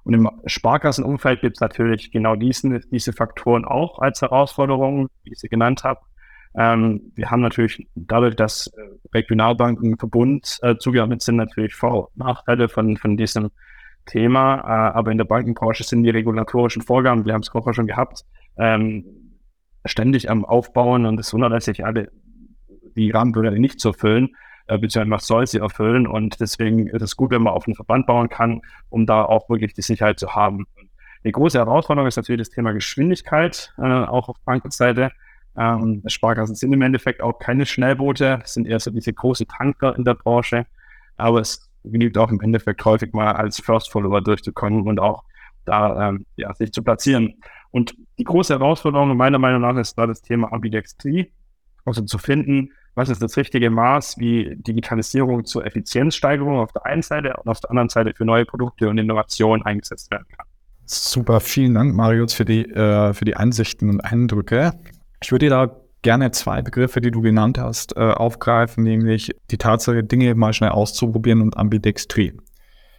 [0.02, 5.38] Und im Sparkassenumfeld gibt es natürlich genau diesen, diese Faktoren auch als Herausforderungen, wie ich
[5.38, 6.00] sie genannt habe.
[6.56, 8.80] Ähm, wir haben natürlich dadurch, dass äh,
[9.14, 13.50] Regionalbanken Verbund äh, zugeordnet sind, natürlich Vor- und Nachteile von, von diesem
[14.06, 14.58] Thema.
[14.58, 18.24] Äh, aber in der Bankenbranche sind die regulatorischen Vorgaben, wir haben es vorher schon gehabt,
[18.58, 19.21] ähm,
[19.84, 22.10] ständig am Aufbauen und es wundert sich alle,
[22.96, 27.16] die Rahmenbedingungen nicht zu erfüllen, äh, beziehungsweise man soll sie erfüllen und deswegen ist es
[27.16, 30.34] gut, wenn man auf einen Verband bauen kann, um da auch wirklich die Sicherheit zu
[30.34, 30.66] haben.
[31.24, 35.10] Die große Herausforderung ist natürlich das Thema Geschwindigkeit, äh, auch auf Bankenseite.
[35.56, 40.04] Ähm, Sparkassen sind im Endeffekt auch keine Schnellboote, sind eher so diese große Tanker in
[40.04, 40.66] der Branche.
[41.16, 45.24] Aber es genügt auch im Endeffekt häufig mal als First Follower durchzukommen und auch
[45.64, 47.34] da ähm, ja, sich zu platzieren.
[47.72, 51.32] Und die große Herausforderung meiner Meinung nach ist da das Thema Ambidextrie,
[51.84, 57.02] also zu finden, was ist das richtige Maß, wie Digitalisierung zur Effizienzsteigerung auf der einen
[57.02, 60.46] Seite und auf der anderen Seite für neue Produkte und Innovationen eingesetzt werden kann.
[60.84, 64.72] Super, vielen Dank, Marius, für die, äh, für die Ansichten und Eindrücke.
[65.22, 70.04] Ich würde da gerne zwei Begriffe, die du genannt hast, äh, aufgreifen, nämlich die Tatsache,
[70.04, 72.34] Dinge mal schnell auszuprobieren und Ambidextrie.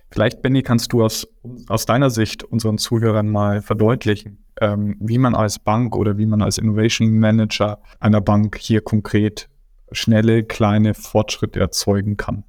[0.10, 1.28] Vielleicht, Benny, kannst du aus,
[1.68, 6.41] aus deiner Sicht unseren Zuhörern mal verdeutlichen, ähm, wie man als Bank oder wie man
[6.41, 9.49] als Innovation Manager einer Bank hier konkret
[9.91, 12.43] schnelle, kleine Fortschritte erzeugen kann.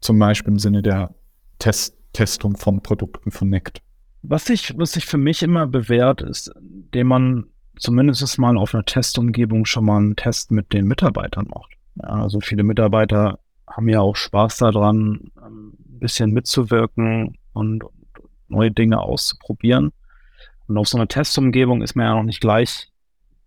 [0.00, 1.14] Zum Beispiel im Sinne der
[1.58, 3.80] Test Testung von Produkten von NECT.
[4.22, 8.84] Was sich, was sich für mich immer bewährt, ist, indem man zumindest mal auf einer
[8.84, 11.72] Testumgebung schon mal einen Test mit den Mitarbeitern macht.
[11.96, 17.84] Ja, also viele Mitarbeiter haben ja auch Spaß daran, ein bisschen mitzuwirken und
[18.48, 19.92] neue Dinge auszuprobieren.
[20.72, 22.88] Und auf so einer Testumgebung ist man ja noch nicht gleich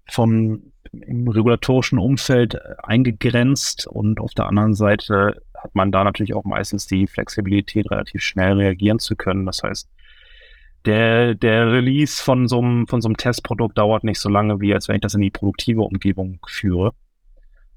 [0.08, 0.62] vom
[0.92, 6.44] im regulatorischen Umfeld äh, eingegrenzt und auf der anderen Seite hat man da natürlich auch
[6.44, 9.48] meistens die Flexibilität, relativ schnell reagieren zu können.
[9.48, 9.90] Das heißt,
[10.86, 14.76] der, der Release von so, einem, von so einem Testprodukt dauert nicht so lange, wie
[14.76, 16.94] als wenn ich das in die produktive Umgebung führe.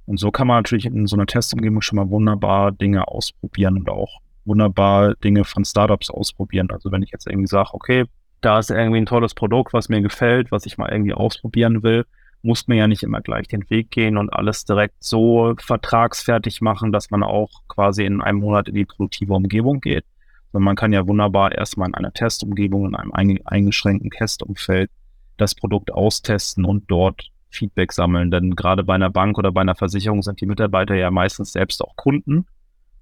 [0.05, 3.89] Und so kann man natürlich in so einer Testumgebung schon mal wunderbar Dinge ausprobieren und
[3.89, 6.69] auch wunderbar Dinge von Startups ausprobieren.
[6.71, 8.05] Also wenn ich jetzt irgendwie sage, okay,
[8.41, 12.07] da ist irgendwie ein tolles Produkt, was mir gefällt, was ich mal irgendwie ausprobieren will,
[12.43, 16.93] muss man ja nicht immer gleich den Weg gehen und alles direkt so vertragsfertig machen,
[16.93, 20.05] dass man auch quasi in einem Monat in die produktive Umgebung geht.
[20.53, 24.91] Sondern man kann ja wunderbar erstmal in einer Testumgebung, in einem eingeschränkten Testumfeld
[25.37, 28.31] das Produkt austesten und dort Feedback sammeln.
[28.31, 31.83] Denn gerade bei einer Bank oder bei einer Versicherung sind die Mitarbeiter ja meistens selbst
[31.83, 32.47] auch Kunden.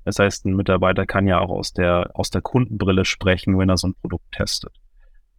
[0.04, 3.76] Das heißt, ein Mitarbeiter kann ja auch aus der, aus der Kundenbrille sprechen, wenn er
[3.76, 4.72] so ein Produkt testet.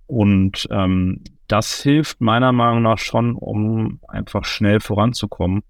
[0.07, 5.63] Und ähm, das hilft meiner Meinung nach schon, um einfach schnell voranzukommen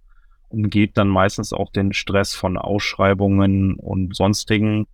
[0.49, 4.87] und geht dann meistens auch den Stress von Ausschreibungen und sonstigen,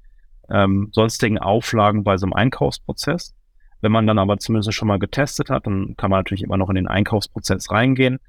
[0.50, 3.36] ähm, sonstigen Auflagen bei so einem Einkaufsprozess.
[3.82, 6.70] Wenn man dann aber zumindest schon mal getestet hat, dann kann man natürlich immer noch
[6.70, 8.20] in den Einkaufsprozess reingehen,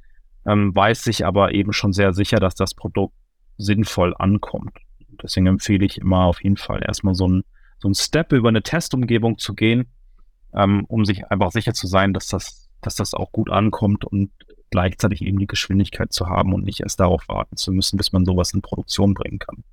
[0.46, 3.14] ähm, weiß sich aber eben schon sehr sicher, dass das Produkt
[3.56, 4.76] sinnvoll ankommt.
[5.22, 7.44] Deswegen empfehle ich immer auf jeden Fall erstmal so ein,
[7.78, 9.86] so ein Step über eine Testumgebung zu gehen,
[10.56, 14.30] ähm, um sich einfach sicher zu sein, dass das, dass das auch gut ankommt und
[14.70, 18.24] gleichzeitig eben die Geschwindigkeit zu haben und nicht erst darauf warten zu müssen, bis man
[18.24, 19.64] sowas in Produktion bringen kann.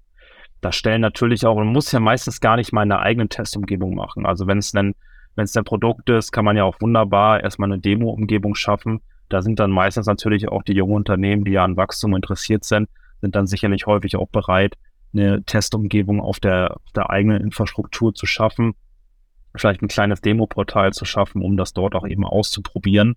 [0.62, 4.28] Da stellen natürlich auch, man muss ja meistens gar nicht mal eine eigene Testumgebung machen.
[4.28, 4.94] Also wenn es dann,
[5.36, 9.02] wenn es ein Produkt ist, kann man ja auch wunderbar erstmal eine Demo-Umgebung schaffen.
[9.30, 12.90] Da sind dann meistens natürlich auch die jungen Unternehmen, die ja an Wachstum interessiert sind,
[13.22, 14.76] sind dann sicherlich häufig auch bereit,
[15.14, 18.76] eine Testumgebung auf der, auf der eigenen Infrastruktur zu schaffen
[19.56, 23.16] vielleicht ein kleines Demo-Portal zu schaffen, um das dort auch eben auszuprobieren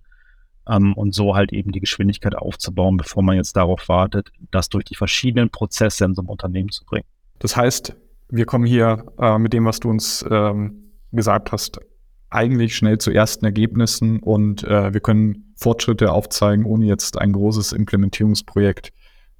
[0.68, 4.84] ähm, und so halt eben die Geschwindigkeit aufzubauen, bevor man jetzt darauf wartet, das durch
[4.84, 7.06] die verschiedenen Prozesse in so einem Unternehmen zu bringen.
[7.38, 7.96] Das heißt,
[8.30, 11.80] wir kommen hier äh, mit dem, was du uns ähm, gesagt hast,
[12.30, 17.72] eigentlich schnell zu ersten Ergebnissen und äh, wir können Fortschritte aufzeigen, ohne jetzt ein großes
[17.72, 18.92] Implementierungsprojekt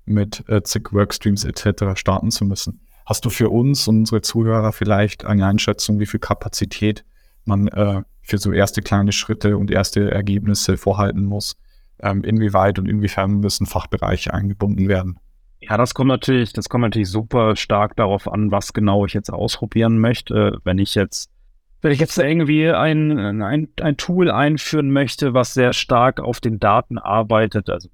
[0.05, 1.99] mit äh, zig Workstreams etc.
[1.99, 2.81] starten zu müssen.
[3.07, 7.05] Hast du für uns und unsere Zuhörer vielleicht eine Einschätzung, wie viel Kapazität
[7.45, 11.57] man äh, für so erste kleine Schritte und erste Ergebnisse vorhalten muss?
[12.01, 15.19] Ähm, inwieweit und inwiefern müssen Fachbereiche eingebunden werden?
[15.61, 19.31] Ja, das kommt natürlich, das kommt natürlich super stark darauf an, was genau ich jetzt
[19.31, 20.59] ausprobieren möchte.
[20.65, 21.31] Wenn ich jetzt,
[21.83, 26.59] wenn ich jetzt irgendwie ein, ein, ein Tool einführen möchte, was sehr stark auf den
[26.59, 27.89] Daten arbeitet, also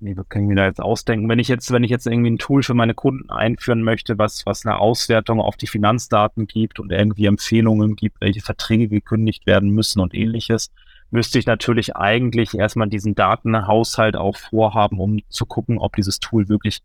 [0.00, 1.28] nee, was kann ich mir da jetzt ausdenken?
[1.28, 4.44] Wenn ich jetzt, wenn ich jetzt irgendwie ein Tool für meine Kunden einführen möchte, was,
[4.46, 9.70] was eine Auswertung auf die Finanzdaten gibt und irgendwie Empfehlungen gibt, welche Verträge gekündigt werden
[9.70, 10.70] müssen und ähnliches,
[11.10, 16.48] müsste ich natürlich eigentlich erstmal diesen Datenhaushalt auch vorhaben, um zu gucken, ob dieses Tool
[16.48, 16.80] wirklich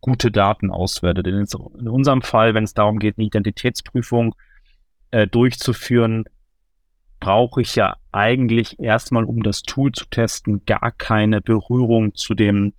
[0.00, 1.26] gute Daten auswertet.
[1.26, 1.46] In,
[1.78, 4.34] in unserem Fall, wenn es darum geht, eine Identitätsprüfung
[5.10, 6.24] äh, durchzuführen,
[7.26, 12.72] brauche ich ja eigentlich erstmal, um das Tool zu testen, gar keine Berührung zu dem,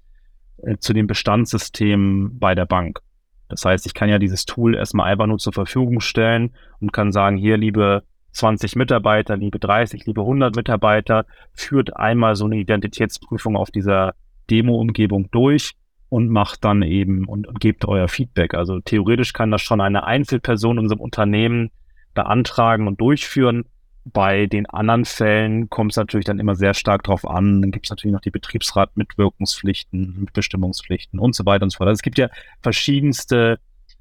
[0.64, 3.02] äh, zu dem Bestandssystem bei der Bank.
[3.50, 7.12] Das heißt, ich kann ja dieses Tool erstmal einfach nur zur Verfügung stellen und kann
[7.12, 13.58] sagen, hier, liebe 20 Mitarbeiter, liebe 30, liebe 100 Mitarbeiter, führt einmal so eine Identitätsprüfung
[13.58, 14.14] auf dieser
[14.50, 15.74] Demo-Umgebung durch
[16.08, 18.54] und macht dann eben und, und gebt euer Feedback.
[18.54, 21.70] Also theoretisch kann das schon eine Einzelperson in unserem Unternehmen
[22.14, 23.66] beantragen und durchführen
[24.14, 27.62] bei den anderen Fällen kommt es natürlich dann immer sehr stark drauf an.
[27.62, 31.90] Dann gibt es natürlich noch die Betriebsrat-Mitwirkungspflichten, Mitbestimmungspflichten und so weiter und so fort.
[31.90, 32.30] Also es gibt ja
[32.62, 33.60] verschiedenste,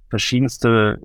[0.08, 1.00] verschiedenste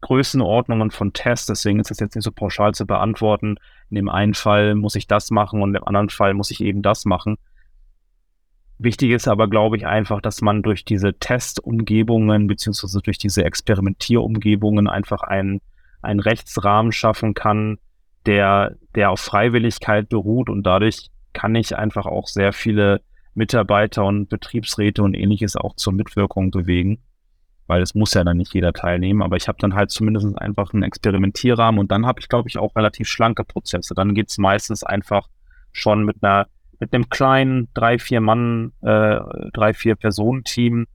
[0.00, 3.56] Größenordnungen von Tests, deswegen ist das jetzt nicht so pauschal zu beantworten.
[3.90, 6.82] In dem einen Fall muss ich das machen und im anderen Fall muss ich eben
[6.82, 7.36] das machen.
[8.78, 14.88] Wichtig ist aber, glaube ich, einfach, dass man durch diese Testumgebungen beziehungsweise durch diese Experimentierumgebungen
[14.88, 15.60] einfach einen,
[16.00, 17.78] einen Rechtsrahmen schaffen kann,
[18.26, 23.00] der, der auf Freiwilligkeit beruht und dadurch kann ich einfach auch sehr viele
[23.34, 27.02] Mitarbeiter und Betriebsräte und ähnliches auch zur Mitwirkung bewegen,
[27.66, 30.72] weil es muss ja dann nicht jeder teilnehmen, aber ich habe dann halt zumindest einfach
[30.72, 33.94] einen Experimentierrahmen und dann habe ich, glaube ich, auch relativ schlanke Prozesse.
[33.94, 35.28] Dann geht es meistens einfach
[35.72, 36.46] schon mit einer
[36.80, 39.20] mit einem kleinen drei, vier Mann, äh,
[39.52, 40.86] drei, vier Personen-Team,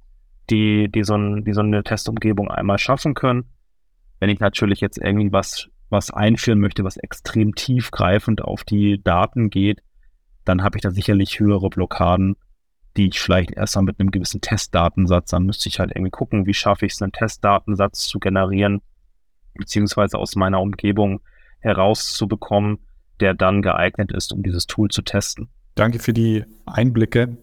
[0.50, 3.46] die, die, so ein, die so eine Testumgebung einmal schaffen können.
[4.20, 9.50] Wenn ich natürlich jetzt irgendwie was was einführen möchte, was extrem tiefgreifend auf die Daten
[9.50, 9.82] geht,
[10.44, 12.36] dann habe ich da sicherlich höhere Blockaden,
[12.98, 16.46] die ich vielleicht erst mal mit einem gewissen Testdatensatz, dann müsste ich halt irgendwie gucken,
[16.46, 18.82] wie schaffe ich es, einen Testdatensatz zu generieren,
[19.56, 21.22] beziehungsweise aus meiner Umgebung
[21.60, 22.80] herauszubekommen,
[23.20, 25.50] der dann geeignet ist, um dieses Tool zu testen.
[25.74, 27.38] Danke für die Einblicke.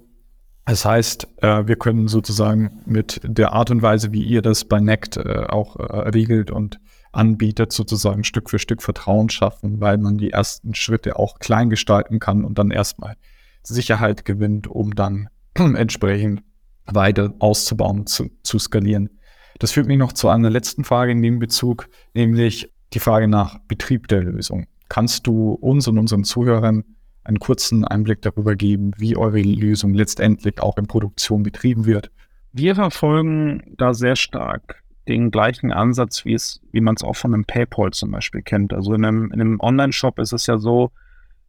[0.64, 4.80] Das heißt, äh, wir können sozusagen mit der Art und Weise, wie ihr das bei
[4.80, 6.78] NECT äh, auch äh, regelt und
[7.12, 12.18] anbietet, sozusagen Stück für Stück Vertrauen schaffen, weil man die ersten Schritte auch klein gestalten
[12.18, 13.16] kann und dann erstmal
[13.62, 16.42] Sicherheit gewinnt, um dann entsprechend
[16.86, 19.10] weiter auszubauen, zu, zu skalieren.
[19.58, 23.58] Das führt mich noch zu einer letzten Frage in dem Bezug, nämlich die Frage nach
[23.68, 24.66] Betrieb der Lösung.
[24.88, 26.84] Kannst du uns und unseren Zuhörern
[27.24, 32.10] einen kurzen Einblick darüber geben, wie eure Lösung letztendlich auch in Produktion betrieben wird?
[32.52, 37.34] Wir verfolgen da sehr stark den gleichen Ansatz, wie es, wie man es auch von
[37.34, 38.72] einem PayPal zum Beispiel kennt.
[38.72, 40.92] Also in einem, in einem Online-Shop ist es ja so,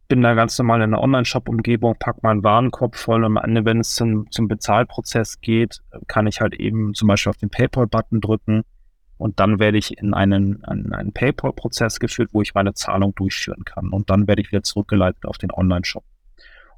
[0.08, 3.80] bin da ganz normal in einer Online-Shop-Umgebung, pack meinen Warenkorb voll und am Ende, wenn
[3.80, 8.62] es zum, zum Bezahlprozess geht, kann ich halt eben zum Beispiel auf den PayPal-Button drücken
[9.16, 13.64] und dann werde ich in einen, einen, einen PayPal-Prozess geführt, wo ich meine Zahlung durchführen
[13.64, 16.04] kann und dann werde ich wieder zurückgeleitet auf den Online-Shop.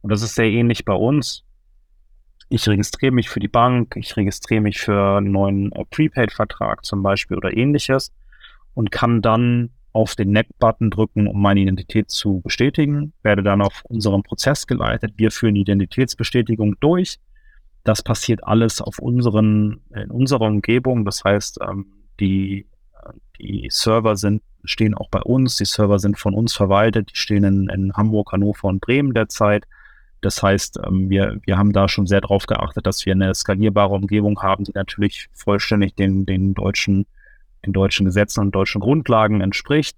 [0.02, 1.45] Und das ist sehr ähnlich bei uns
[2.48, 7.02] ich registriere mich für die Bank, ich registriere mich für einen neuen äh, Prepaid-Vertrag zum
[7.02, 8.12] Beispiel oder ähnliches
[8.74, 13.82] und kann dann auf den Neck-Button drücken, um meine Identität zu bestätigen, werde dann auf
[13.88, 15.14] unseren Prozess geleitet.
[15.16, 17.18] Wir führen die Identitätsbestätigung durch.
[17.82, 21.06] Das passiert alles auf unseren, in unserer Umgebung.
[21.06, 21.86] Das heißt, ähm,
[22.20, 22.66] die,
[23.38, 25.56] die Server sind, stehen auch bei uns.
[25.56, 27.12] Die Server sind von uns verwaltet.
[27.12, 29.64] Die stehen in, in Hamburg, Hannover und Bremen derzeit.
[30.26, 33.94] Das heißt, ähm, wir, wir haben da schon sehr darauf geachtet, dass wir eine skalierbare
[33.94, 37.06] Umgebung haben, die natürlich vollständig den, den, deutschen,
[37.64, 39.96] den deutschen Gesetzen und deutschen Grundlagen entspricht,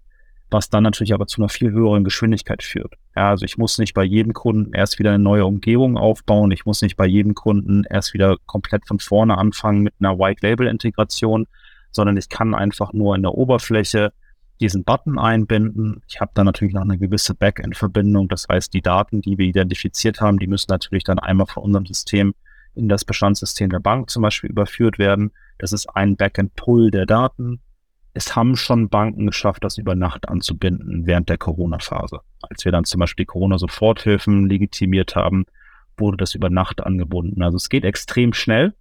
[0.51, 2.93] was dann natürlich aber zu einer viel höheren Geschwindigkeit führt.
[3.17, 6.67] Ja, also ich muss nicht bei jedem Kunden erst wieder eine neue Umgebung aufbauen, ich
[6.67, 11.47] muss nicht bei jedem Kunden erst wieder komplett von vorne anfangen mit einer White-Label-Integration,
[11.91, 14.13] sondern ich kann einfach nur in der Oberfläche
[14.61, 16.03] diesen Button einbinden.
[16.09, 18.29] Ich habe dann natürlich noch eine gewisse Backend-Verbindung.
[18.29, 21.87] Das heißt, die Daten, die wir identifiziert haben, die müssen natürlich dann einmal von unserem
[21.87, 22.35] System
[22.75, 25.33] in das Bestandssystem der Bank zum Beispiel überführt werden.
[25.59, 27.61] Das ist ein Backend-Pull der Daten.
[28.15, 32.21] Es haben schon Banken geschafft, das über Nacht anzubinden während der Corona-Phase.
[32.43, 35.47] Als wir dann zum Beispiel die Corona-Soforthilfen legitimiert haben,
[35.97, 37.43] wurde das über Nacht angebunden.
[37.43, 38.75] Also es geht extrem schnell.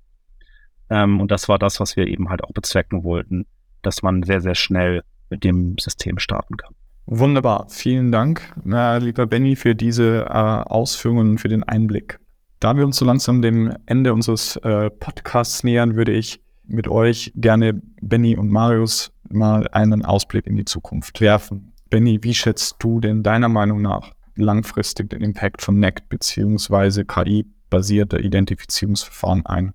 [0.89, 3.45] Ähm, und das war das, was wir eben halt auch bezwecken wollten,
[3.81, 6.73] dass man sehr, sehr schnell mit dem System starten kann.
[7.05, 12.19] Wunderbar, vielen Dank, äh, lieber Benny, für diese äh, Ausführungen und für den Einblick.
[12.59, 17.31] Da wir uns so langsam dem Ende unseres äh, Podcasts nähern, würde ich mit euch
[17.35, 21.71] gerne Benny und Marius mal einen Ausblick in die Zukunft werfen.
[21.89, 27.05] Benny, wie schätzt du denn deiner Meinung nach langfristig den Impact von NECT bzw.
[27.05, 29.73] KI-basierte Identifizierungsverfahren ein?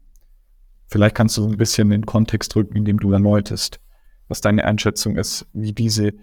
[0.89, 3.81] Vielleicht kannst du so ein bisschen den Kontext drücken, in dem du erläuterst,
[4.33, 6.15] was deine Einschätzung ist, wie diese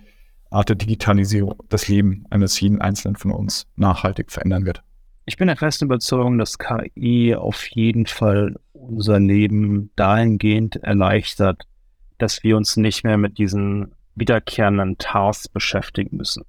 [0.50, 4.82] Art der Digitalisierung das Leben eines jeden Einzelnen von uns nachhaltig verändern wird.
[5.26, 11.68] Ich bin der festen Überzeugung, dass KI auf jeden Fall unser Leben dahingehend erleichtert,
[12.18, 16.46] dass wir uns nicht mehr mit diesen wiederkehrenden Tasks beschäftigen müssen.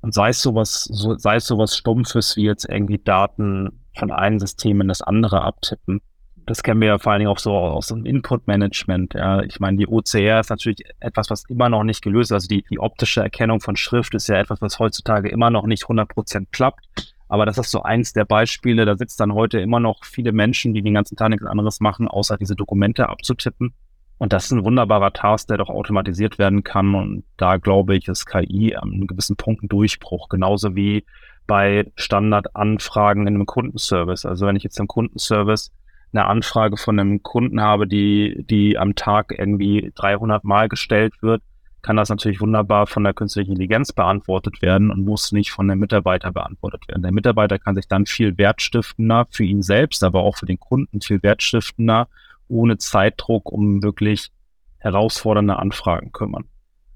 [0.00, 4.38] Und sei es sowas, so, sei es sowas Stumpfes wie jetzt irgendwie Daten von einem
[4.38, 6.00] System in das andere abtippen,
[6.46, 9.14] das kennen wir ja vor allen Dingen auch so aus dem Input-Management.
[9.14, 9.42] Ja.
[9.42, 12.34] Ich meine, die OCR ist natürlich etwas, was immer noch nicht gelöst ist.
[12.34, 15.84] Also die, die optische Erkennung von Schrift ist ja etwas, was heutzutage immer noch nicht
[15.84, 17.14] 100% klappt.
[17.28, 18.84] Aber das ist so eins der Beispiele.
[18.84, 22.08] Da sitzt dann heute immer noch viele Menschen, die den ganzen Tag nichts anderes machen,
[22.08, 23.74] außer diese Dokumente abzutippen.
[24.18, 26.94] Und das ist ein wunderbarer Task, der doch automatisiert werden kann.
[26.94, 30.28] Und da glaube ich, ist KI an gewissen Punkt ein Durchbruch.
[30.28, 31.04] Genauso wie
[31.46, 34.24] bei Standardanfragen in einem Kundenservice.
[34.24, 35.72] Also wenn ich jetzt im Kundenservice
[36.14, 41.42] eine Anfrage von einem Kunden habe, die, die am Tag irgendwie 300 Mal gestellt wird,
[41.82, 45.78] kann das natürlich wunderbar von der künstlichen Intelligenz beantwortet werden und muss nicht von dem
[45.78, 47.02] Mitarbeiter beantwortet werden.
[47.02, 51.02] Der Mitarbeiter kann sich dann viel wertstiftender für ihn selbst, aber auch für den Kunden
[51.02, 52.08] viel wertstiftender,
[52.48, 54.30] ohne Zeitdruck, um wirklich
[54.78, 56.44] herausfordernde Anfragen kümmern.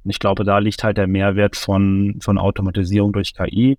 [0.05, 3.79] Und ich glaube, da liegt halt der Mehrwert von, von Automatisierung durch KI,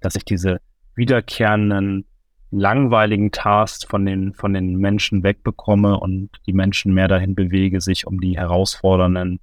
[0.00, 0.60] dass ich diese
[0.94, 2.06] wiederkehrenden,
[2.50, 8.06] langweiligen Tasks von den, von den Menschen wegbekomme und die Menschen mehr dahin bewege, sich
[8.06, 9.40] um die herausfordernden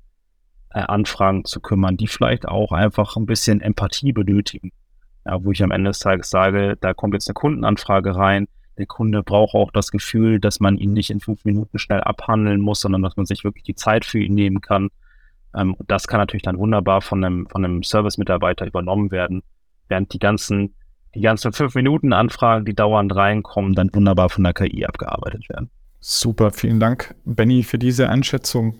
[0.74, 4.72] äh, Anfragen zu kümmern, die vielleicht auch einfach ein bisschen Empathie benötigen.
[5.26, 8.48] Ja, wo ich am Ende des Tages sage, da kommt jetzt eine Kundenanfrage rein.
[8.78, 12.60] Der Kunde braucht auch das Gefühl, dass man ihn nicht in fünf Minuten schnell abhandeln
[12.60, 14.90] muss, sondern dass man sich wirklich die Zeit für ihn nehmen kann.
[15.56, 19.44] Ähm, das kann natürlich dann wunderbar von einem, von einem Service-Mitarbeiter übernommen werden,
[19.88, 20.74] während die ganzen,
[21.16, 25.70] die ganzen fünf Minuten Anfragen, die dauernd reinkommen, dann wunderbar von der KI abgearbeitet werden.
[26.00, 28.76] Super, vielen Dank, Benny, für diese Einschätzung.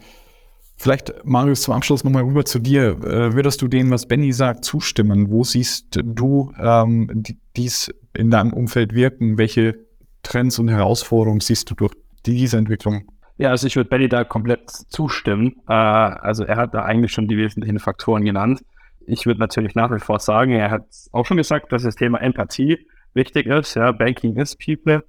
[0.76, 2.98] Vielleicht, Marius, zum Abschluss nochmal rüber zu dir.
[3.04, 5.30] Äh, würdest du dem, was Benny sagt, zustimmen?
[5.30, 7.24] Wo siehst du ähm,
[7.56, 9.38] dies in deinem Umfeld wirken?
[9.38, 9.76] Welche
[10.24, 11.94] Trends und Herausforderungen siehst du durch
[12.26, 13.06] diese Entwicklung?
[13.38, 15.56] Ja, also ich würde Benny da komplett zustimmen.
[15.68, 18.64] Äh, also er hat da eigentlich schon die wesentlichen Faktoren genannt.
[19.08, 22.22] Ich würde natürlich nach wie vor sagen, er hat auch schon gesagt, dass das Thema
[22.22, 23.76] Empathie wichtig ist.
[23.76, 25.04] Ja, Banking is People.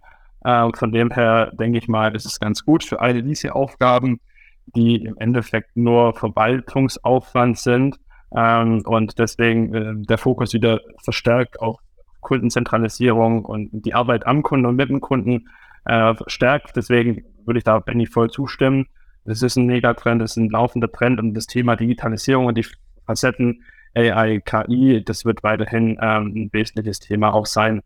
[0.45, 4.21] Äh, von dem her denke ich mal, ist es ganz gut für alle diese Aufgaben
[4.67, 7.99] die im Endeffekt nur Verwaltungsaufwand sind
[8.35, 11.79] ähm, und deswegen äh, der Fokus wieder verstärkt auf
[12.21, 15.49] Kundenzentralisierung und die Arbeit am Kunden und mit dem Kunden
[15.85, 16.75] äh, stärkt.
[16.77, 18.87] Deswegen würde ich da Benny voll zustimmen.
[19.27, 22.67] Das ist ein Megatrend, das ist ein laufender Trend und das Thema Digitalisierung und die
[23.07, 23.63] Facetten
[23.97, 27.83] AI, KI, das wird weiterhin ähm, ein wesentliches Thema auch sein.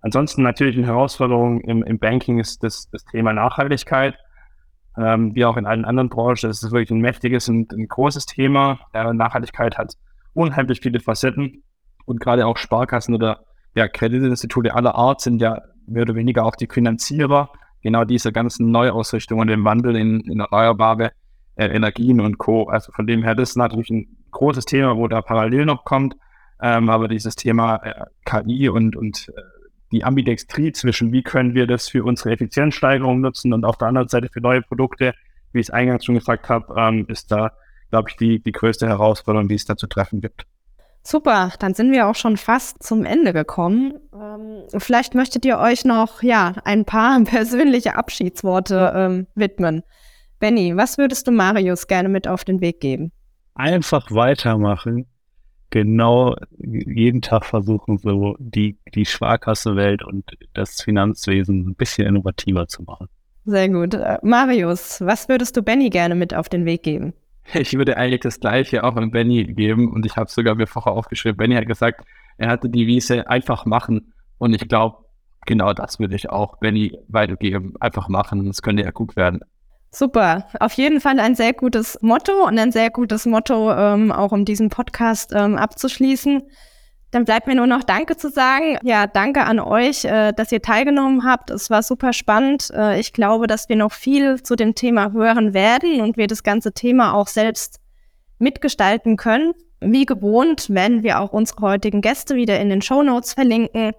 [0.00, 4.14] Ansonsten natürlich eine Herausforderung im, im Banking ist das, das Thema Nachhaltigkeit
[4.98, 6.48] ähm, wie auch in allen anderen Branchen.
[6.48, 8.80] Das ist wirklich ein mächtiges und ein großes Thema.
[8.92, 9.94] Äh, Nachhaltigkeit hat
[10.34, 11.62] unheimlich viele Facetten
[12.04, 13.44] und gerade auch Sparkassen oder
[13.74, 17.50] ja, Kreditinstitute aller Art sind ja mehr oder weniger auch die Finanzierer
[17.82, 21.12] genau dieser ganzen Neuausrichtung und dem Wandel in, in erneuerbare
[21.54, 22.68] äh, Energien und Co.
[22.68, 26.16] Also von dem her, das ist natürlich ein großes Thema, wo da parallel noch kommt.
[26.60, 29.40] Ähm, aber dieses Thema äh, KI und, und äh,
[29.92, 34.08] die Ambidextrie zwischen, wie können wir das für unsere Effizienzsteigerung nutzen und auf der anderen
[34.08, 35.14] Seite für neue Produkte,
[35.52, 37.52] wie ich es eingangs schon gesagt habe, ähm, ist da,
[37.90, 40.46] glaube ich, die, die größte Herausforderung, die es da zu treffen gibt.
[41.02, 43.94] Super, dann sind wir auch schon fast zum Ende gekommen.
[44.12, 49.84] Ähm, vielleicht möchtet ihr euch noch ja ein paar persönliche Abschiedsworte ähm, widmen.
[50.38, 53.12] Benny, was würdest du Marius gerne mit auf den Weg geben?
[53.58, 55.06] Einfach weitermachen,
[55.70, 62.84] genau jeden Tag versuchen, so die, die Sparkassenwelt und das Finanzwesen ein bisschen innovativer zu
[62.84, 63.08] machen.
[63.44, 63.94] Sehr gut.
[63.94, 67.14] Äh, Marius, was würdest du Benny gerne mit auf den Weg geben?
[67.54, 70.92] Ich würde eigentlich das Gleiche auch an Benny geben und ich habe sogar mir vorher
[70.92, 71.38] aufgeschrieben.
[71.38, 72.04] Benny hat gesagt,
[72.36, 74.98] er hatte die Wiese einfach machen und ich glaube,
[75.46, 77.74] genau das würde ich auch Benny weitergeben.
[77.80, 79.40] Einfach machen, das könnte ja gut werden.
[79.90, 84.32] Super, auf jeden Fall ein sehr gutes Motto und ein sehr gutes Motto, ähm, auch
[84.32, 86.42] um diesen Podcast ähm, abzuschließen.
[87.10, 88.76] Dann bleibt mir nur noch Danke zu sagen.
[88.82, 91.50] Ja, danke an euch, äh, dass ihr teilgenommen habt.
[91.50, 92.70] Es war super spannend.
[92.74, 96.42] Äh, ich glaube, dass wir noch viel zu dem Thema hören werden und wir das
[96.42, 97.80] ganze Thema auch selbst
[98.38, 99.54] mitgestalten können.
[99.80, 103.92] Wie gewohnt werden wir auch unsere heutigen Gäste wieder in den Show Notes verlinken.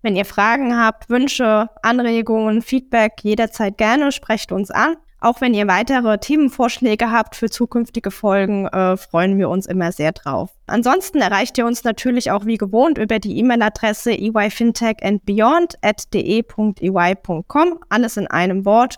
[0.00, 4.96] Wenn ihr Fragen habt, Wünsche, Anregungen, Feedback, jederzeit gerne, sprecht uns an.
[5.24, 10.12] Auch wenn ihr weitere Themenvorschläge habt für zukünftige Folgen, äh, freuen wir uns immer sehr
[10.12, 10.50] drauf.
[10.66, 18.18] Ansonsten erreicht ihr uns natürlich auch wie gewohnt über die E-Mail-Adresse eyfintechandbeyond at de.ey.com, alles
[18.18, 18.96] in einem Wort